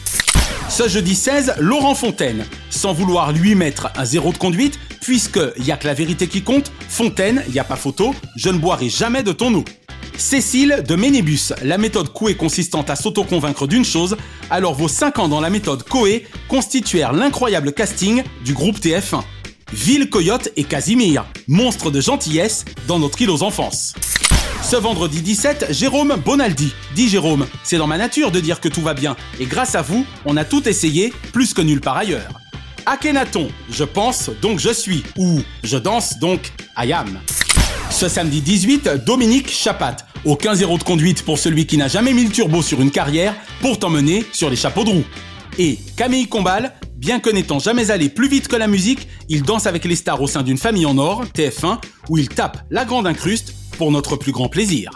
Ce 0.71 0.89
jeudi 0.89 1.15
16, 1.15 1.57
Laurent 1.59 1.95
Fontaine. 1.95 2.47
Sans 2.71 2.95
vouloir 2.95 3.33
lui 3.33 3.55
mettre 3.55 3.91
un 3.95 4.07
zéro 4.07 4.33
de 4.33 4.39
conduite, 4.39 4.79
puisque 5.03 5.39
y 5.59 5.71
a 5.71 5.77
que 5.77 5.87
la 5.87 5.93
vérité 5.93 6.27
qui 6.27 6.41
compte, 6.41 6.73
Fontaine, 6.89 7.45
y 7.53 7.59
a 7.59 7.65
pas 7.65 7.77
photo, 7.77 8.15
je 8.37 8.49
ne 8.49 8.57
boirai 8.57 8.89
jamais 8.89 9.23
de 9.23 9.33
ton 9.33 9.53
eau. 9.53 9.65
Cécile 10.17 10.83
de 10.89 10.97
Ménébus, 10.97 11.53
la 11.63 11.77
méthode 11.77 12.11
Coué 12.11 12.37
consistant 12.37 12.83
à 12.89 12.97
s'auto-convaincre 12.97 13.67
d'une 13.67 13.85
chose, 13.85 14.17
alors 14.49 14.73
vos 14.73 14.89
5 14.89 15.19
ans 15.19 15.29
dans 15.29 15.43
la 15.43 15.51
méthode 15.51 15.83
Coé 15.83 16.27
constituèrent 16.49 17.13
l'incroyable 17.13 17.75
casting 17.75 18.23
du 18.47 18.55
groupe 18.55 18.79
TF1. 18.79 19.23
Ville 19.75 20.09
Coyote 20.09 20.49
et 20.57 20.65
Casimir, 20.65 21.27
monstre 21.49 21.91
de 21.91 22.01
gentillesse 22.01 22.65
dans 22.89 22.99
notre 22.99 23.21
île 23.21 23.31
aux 23.31 23.43
enfances. 23.43 23.93
Ce 24.65 24.77
vendredi 24.77 25.21
17, 25.21 25.67
Jérôme 25.73 26.17
Bonaldi. 26.25 26.73
Dit 26.95 27.11
Jérôme, 27.11 27.47
c'est 27.63 27.77
dans 27.77 27.87
ma 27.87 27.99
nature 27.99 28.31
de 28.31 28.41
dire 28.41 28.61
que 28.61 28.69
tout 28.69 28.81
va 28.81 28.95
bien, 28.95 29.15
et 29.39 29.45
grâce 29.45 29.75
à 29.75 29.83
vous, 29.83 30.07
on 30.25 30.39
a 30.39 30.45
tout 30.47 30.67
essayé, 30.67 31.13
plus 31.35 31.53
que 31.53 31.61
nulle 31.61 31.83
part 31.83 31.99
ailleurs. 31.99 32.41
Akhenaton, 32.87 33.49
je 33.71 33.85
pense, 33.85 34.31
donc 34.41 34.61
je 34.61 34.73
suis, 34.73 35.03
ou 35.19 35.41
je 35.63 35.77
danse, 35.77 36.19
donc 36.19 36.51
I 36.79 36.95
am. 36.95 37.21
Ce 37.91 38.09
samedi 38.09 38.41
18, 38.41 39.05
Dominique 39.05 39.51
Chapat. 39.51 39.97
Aucun 40.25 40.55
zéro 40.55 40.79
de 40.79 40.83
conduite 40.83 41.25
pour 41.25 41.39
celui 41.39 41.67
qui 41.67 41.77
n'a 41.77 41.89
jamais 41.89 42.15
mis 42.15 42.25
le 42.25 42.31
turbo 42.31 42.63
sur 42.63 42.81
une 42.81 42.91
carrière, 42.91 43.35
pourtant 43.61 43.91
mené 43.91 44.25
sur 44.33 44.49
les 44.49 44.57
chapeaux 44.57 44.85
de 44.85 44.91
roue. 44.91 45.05
Et 45.59 45.79
Camille 45.95 46.27
Combal, 46.27 46.73
bien 46.97 47.21
que 47.21 47.29
n'étant 47.29 47.59
jamais 47.59 47.91
allé 47.91 48.09
plus 48.09 48.29
vite 48.29 48.49
que 48.49 48.57
la 48.57 48.67
musique, 48.67 49.09
il 49.29 49.43
danse 49.43 49.67
avec 49.67 49.85
les 49.85 49.95
stars 49.95 50.23
au 50.23 50.27
sein 50.27 50.43
d'une 50.43 50.59
famille 50.59 50.87
en 50.87 50.97
or, 50.97 51.27
TF1, 51.37 51.81
où 52.09 52.17
il 52.17 52.31
tape 52.31 52.65
la 52.71 52.87
grande 52.87 53.07
incruste 53.07 53.55
pour 53.77 53.91
notre 53.91 54.17
plus 54.17 54.33
grand 54.33 54.49
plaisir. 54.49 54.91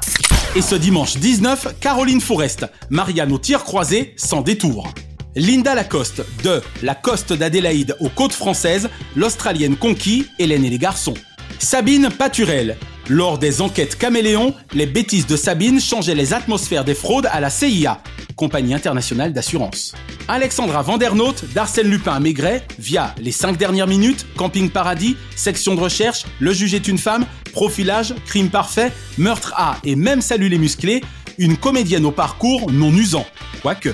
Et 0.56 0.62
ce 0.62 0.74
dimanche 0.74 1.16
19, 1.16 1.78
Caroline 1.80 2.20
Forest, 2.20 2.66
Marianne 2.90 3.32
au 3.32 3.38
tir 3.38 3.64
croisé 3.64 4.14
sans 4.16 4.40
détour. 4.40 4.92
Linda 5.36 5.74
Lacoste, 5.74 6.24
de 6.42 6.62
La 6.82 6.94
Coste 6.94 7.32
d'Adélaïde 7.32 7.96
aux 8.00 8.08
côtes 8.08 8.32
françaises, 8.32 8.88
l'Australienne 9.14 9.76
conquis, 9.76 10.26
Hélène 10.38 10.64
et 10.64 10.70
les 10.70 10.78
garçons. 10.78 11.14
Sabine 11.58 12.08
Paturel. 12.10 12.76
Lors 13.08 13.38
des 13.38 13.62
enquêtes 13.62 13.96
Caméléon, 13.96 14.54
les 14.74 14.86
bêtises 14.86 15.26
de 15.26 15.36
Sabine 15.36 15.80
changeaient 15.80 16.14
les 16.14 16.34
atmosphères 16.34 16.84
des 16.84 16.94
fraudes 16.94 17.28
à 17.30 17.40
la 17.40 17.50
CIA, 17.50 18.02
Compagnie 18.36 18.74
internationale 18.74 19.32
d'assurance. 19.32 19.94
Alexandra 20.28 20.82
Vandernoot 20.82 21.44
d'Arsène 21.54 21.88
Lupin 21.88 22.12
à 22.12 22.20
Maigret, 22.20 22.62
via 22.78 23.14
Les 23.18 23.32
5 23.32 23.56
dernières 23.56 23.88
minutes, 23.88 24.26
Camping 24.36 24.70
Paradis, 24.70 25.16
Section 25.34 25.74
de 25.74 25.80
recherche, 25.80 26.24
Le 26.38 26.52
juge 26.52 26.74
est 26.74 26.86
une 26.86 26.98
femme, 26.98 27.26
Profilage, 27.58 28.14
Crime 28.24 28.50
parfait, 28.50 28.92
Meurtre 29.18 29.52
A 29.56 29.78
et 29.82 29.96
même 29.96 30.20
Salut 30.20 30.48
les 30.48 30.58
musclés, 30.58 31.02
une 31.38 31.56
comédienne 31.56 32.06
au 32.06 32.12
parcours 32.12 32.70
non 32.70 32.92
usant. 32.92 33.26
Quoique. 33.62 33.88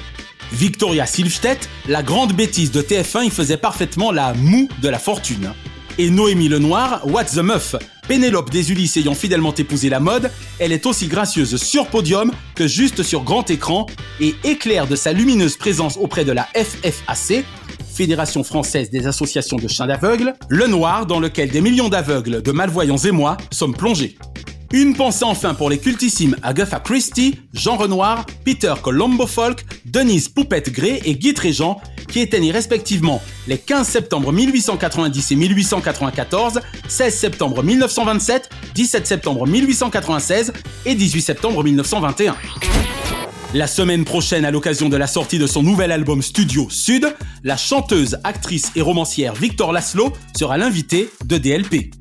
Victoria 0.53 1.07
Silvstedt, 1.07 1.67
la 1.89 2.03
grande 2.03 2.35
bêtise 2.35 2.73
de 2.73 2.83
TF1, 2.83 3.25
y 3.25 3.31
faisait 3.31 3.57
parfaitement 3.57 4.13
la 4.13 4.35
moue 4.35 4.69
de 4.83 4.89
la 4.91 4.99
fortune. 4.99 5.55
Et 5.97 6.11
Noémie 6.11 6.51
Lenoir, 6.51 7.07
What's 7.07 7.37
the 7.37 7.39
Meuf 7.39 7.75
Pénélope 8.07 8.51
des 8.51 8.71
Ulysses 8.71 8.99
ayant 8.99 9.15
fidèlement 9.15 9.55
épousé 9.55 9.89
la 9.89 9.99
mode, 9.99 10.31
elle 10.59 10.73
est 10.73 10.85
aussi 10.85 11.07
gracieuse 11.07 11.57
sur 11.57 11.87
podium 11.87 12.33
que 12.55 12.67
juste 12.67 13.03
sur 13.03 13.23
grand 13.23 13.49
écran 13.49 13.87
et 14.21 14.35
éclaire 14.45 14.87
de 14.87 14.95
sa 14.95 15.13
lumineuse 15.13 15.57
présence 15.57 15.97
auprès 15.97 16.27
de 16.27 16.33
la 16.33 16.47
FFAC, 16.55 17.47
Fédération 17.95 18.43
française 18.43 18.91
des 18.91 19.07
associations 19.07 19.57
de 19.57 19.69
chiens 19.69 19.87
d'aveugles, 19.87 20.35
le 20.49 20.67
noir 20.67 21.07
dans 21.07 21.21
lequel 21.21 21.51
des 21.51 21.61
millions 21.61 21.89
d'aveugles, 21.89 22.43
de 22.43 22.51
malvoyants 22.51 22.97
et 22.97 23.13
moi 23.13 23.37
sommes 23.53 23.77
plongés. 23.77 24.19
Une 24.73 24.97
pensée 24.97 25.25
enfin 25.25 25.55
pour 25.55 25.71
les 25.71 25.79
cultissimes 25.79 26.35
Agatha 26.43 26.81
Christie, 26.81 27.39
Jean 27.53 27.77
Renoir, 27.77 28.27
Peter 28.45 28.75
Colombo 28.83 29.29
Folk, 29.29 29.65
Denise 29.85 30.29
Poupette 30.29 30.73
Gray 30.73 31.01
et 31.05 31.15
Guy 31.15 31.35
Tréjean, 31.35 31.81
qui 32.09 32.19
étaient 32.19 32.41
nés 32.41 32.51
respectivement 32.51 33.23
les 33.47 33.59
15 33.59 33.87
septembre 33.87 34.33
1890 34.33 35.31
et 35.31 35.37
1894, 35.37 36.61
16 36.89 37.15
septembre 37.15 37.63
1927, 37.63 38.51
17 38.75 39.07
septembre 39.07 39.47
1896 39.47 40.53
et 40.87 40.97
18 40.97 41.21
septembre 41.21 41.63
1921. 41.63 42.35
La 43.55 43.69
semaine 43.69 44.05
prochaine, 44.05 44.45
à 44.45 44.51
l'occasion 44.51 44.89
de 44.89 44.97
la 44.97 45.07
sortie 45.07 45.39
de 45.39 45.47
son 45.47 45.63
nouvel 45.63 45.93
album 45.93 46.23
Studio 46.23 46.67
Sud, 46.71 47.15
la 47.45 47.57
chanteuse, 47.57 48.19
actrice 48.25 48.73
et 48.75 48.81
romancière 48.81 49.33
Victor 49.33 49.73
Laszlo 49.73 50.13
sera 50.37 50.59
l'invitée 50.59 51.09
de 51.25 51.39
DLP. 51.39 51.93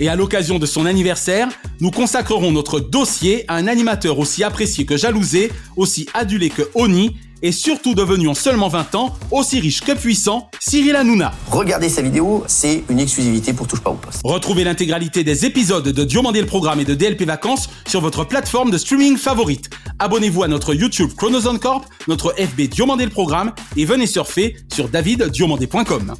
Et 0.00 0.08
à 0.08 0.16
l'occasion 0.16 0.58
de 0.58 0.64
son 0.64 0.86
anniversaire, 0.86 1.50
nous 1.80 1.90
consacrerons 1.90 2.50
notre 2.50 2.80
dossier 2.80 3.44
à 3.48 3.56
un 3.56 3.66
animateur 3.66 4.18
aussi 4.18 4.42
apprécié 4.42 4.86
que 4.86 4.96
jalousé, 4.96 5.52
aussi 5.76 6.08
adulé 6.14 6.48
que 6.48 6.62
Oni, 6.74 7.14
et 7.42 7.52
surtout 7.52 7.94
devenu 7.94 8.28
en 8.28 8.34
seulement 8.34 8.68
20 8.68 8.94
ans 8.94 9.14
aussi 9.30 9.60
riche 9.60 9.80
que 9.82 9.92
puissant, 9.92 10.50
Cyril 10.60 10.96
Hanouna. 10.96 11.32
Regardez 11.50 11.88
sa 11.88 12.02
vidéo, 12.02 12.44
c'est 12.46 12.84
une 12.88 13.00
exclusivité 13.00 13.52
pour 13.52 13.66
Touche 13.66 13.80
pas 13.80 13.90
au 13.90 13.94
poste. 13.94 14.20
Retrouvez 14.24 14.64
l'intégralité 14.64 15.24
des 15.24 15.44
épisodes 15.44 15.88
de 15.88 16.04
Diomandé 16.04 16.40
le 16.40 16.46
Programme 16.46 16.80
et 16.80 16.84
de 16.84 16.94
DLP 16.94 17.22
Vacances 17.22 17.68
sur 17.86 18.00
votre 18.00 18.24
plateforme 18.24 18.70
de 18.70 18.78
streaming 18.78 19.16
favorite. 19.16 19.70
Abonnez-vous 19.98 20.42
à 20.42 20.48
notre 20.48 20.74
YouTube 20.74 21.10
Chronozone 21.16 21.58
Corp, 21.58 21.84
notre 22.08 22.34
FB 22.38 22.68
Diomandé 22.68 23.04
le 23.04 23.10
Programme 23.10 23.52
et 23.76 23.84
venez 23.84 24.06
surfer 24.06 24.56
sur 24.72 24.88
daviddiomandé.com. 24.88 26.14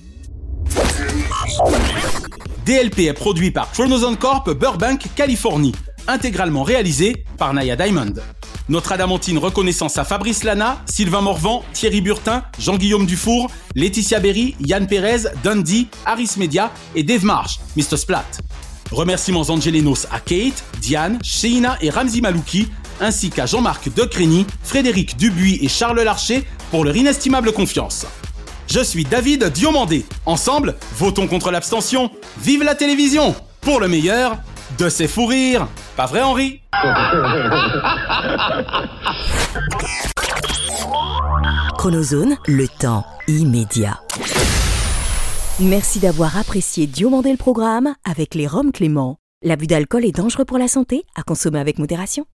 DLP 2.65 3.01
est 3.01 3.13
produit 3.13 3.51
par 3.51 3.71
Chronozone 3.73 4.17
Corp 4.17 4.51
Burbank, 4.51 5.07
Californie, 5.17 5.75
intégralement 6.07 6.63
réalisé 6.63 7.25
par 7.37 7.53
Naya 7.53 7.77
Diamond. 7.77 8.15
Notre 8.69 8.93
adamantine 8.93 9.39
reconnaissance 9.39 9.99
à 9.99 10.05
Fabrice 10.05 10.45
Lana, 10.45 10.81
Sylvain 10.87 11.21
Morvan, 11.21 11.65
Thierry 11.73 12.01
Burtin, 12.01 12.45
Jean-Guillaume 12.59 13.07
Dufour, 13.07 13.51
Laetitia 13.75 14.21
Berry, 14.21 14.55
Yann 14.61 14.87
Perez, 14.87 15.29
Dundee, 15.43 15.89
Harris 16.07 16.35
Media 16.37 16.71
et 16.95 17.03
Dave 17.03 17.25
Marsh, 17.25 17.59
Mr. 17.77 17.97
Splat. 17.97 18.25
Remerciements 18.93 19.49
angelinos 19.49 20.07
à 20.13 20.21
Kate, 20.21 20.63
Diane, 20.81 21.19
Sheina 21.25 21.77
et 21.81 21.91
Ramzi 21.91 22.21
Malouki, 22.21 22.69
ainsi 23.01 23.31
qu'à 23.31 23.47
Jean-Marc 23.47 23.93
Decrény, 23.95 24.47
Frédéric 24.63 25.17
Dubuis 25.17 25.59
et 25.61 25.69
Charles 25.69 26.01
Larcher 26.01 26.45
pour 26.71 26.85
leur 26.85 26.97
inestimable 26.97 27.53
confiance. 27.53 28.07
Je 28.69 28.81
suis 28.81 29.05
David 29.05 29.45
Diomandé. 29.47 30.07
Ensemble, 30.25 30.77
votons 30.97 31.27
contre 31.27 31.51
l'abstention. 31.51 32.11
Vive 32.41 32.63
la 32.63 32.75
télévision 32.75 33.35
Pour 33.61 33.81
le 33.81 33.89
meilleur, 33.89 34.39
de 34.79 34.89
ses 34.89 35.09
fous 35.09 35.27
rires. 35.27 35.69
Pas 35.97 36.07
vrai, 36.07 36.23
Henri? 36.23 36.61
Chronozone, 41.79 42.37
le 42.47 42.67
temps 42.69 43.05
immédiat. 43.29 44.01
Merci 45.61 45.99
d'avoir 45.99 46.37
apprécié 46.37 46.87
Diomandé 46.87 47.31
le 47.31 47.37
programme 47.37 47.95
avec 48.05 48.35
les 48.35 48.47
Roms 48.47 48.73
Clément. 48.73 49.17
L'abus 49.43 49.67
d'alcool 49.67 50.05
est 50.05 50.17
dangereux 50.17 50.45
pour 50.45 50.59
la 50.59 50.69
santé, 50.69 51.05
à 51.15 51.23
consommer 51.23 51.59
avec 51.59 51.79
modération. 51.79 52.27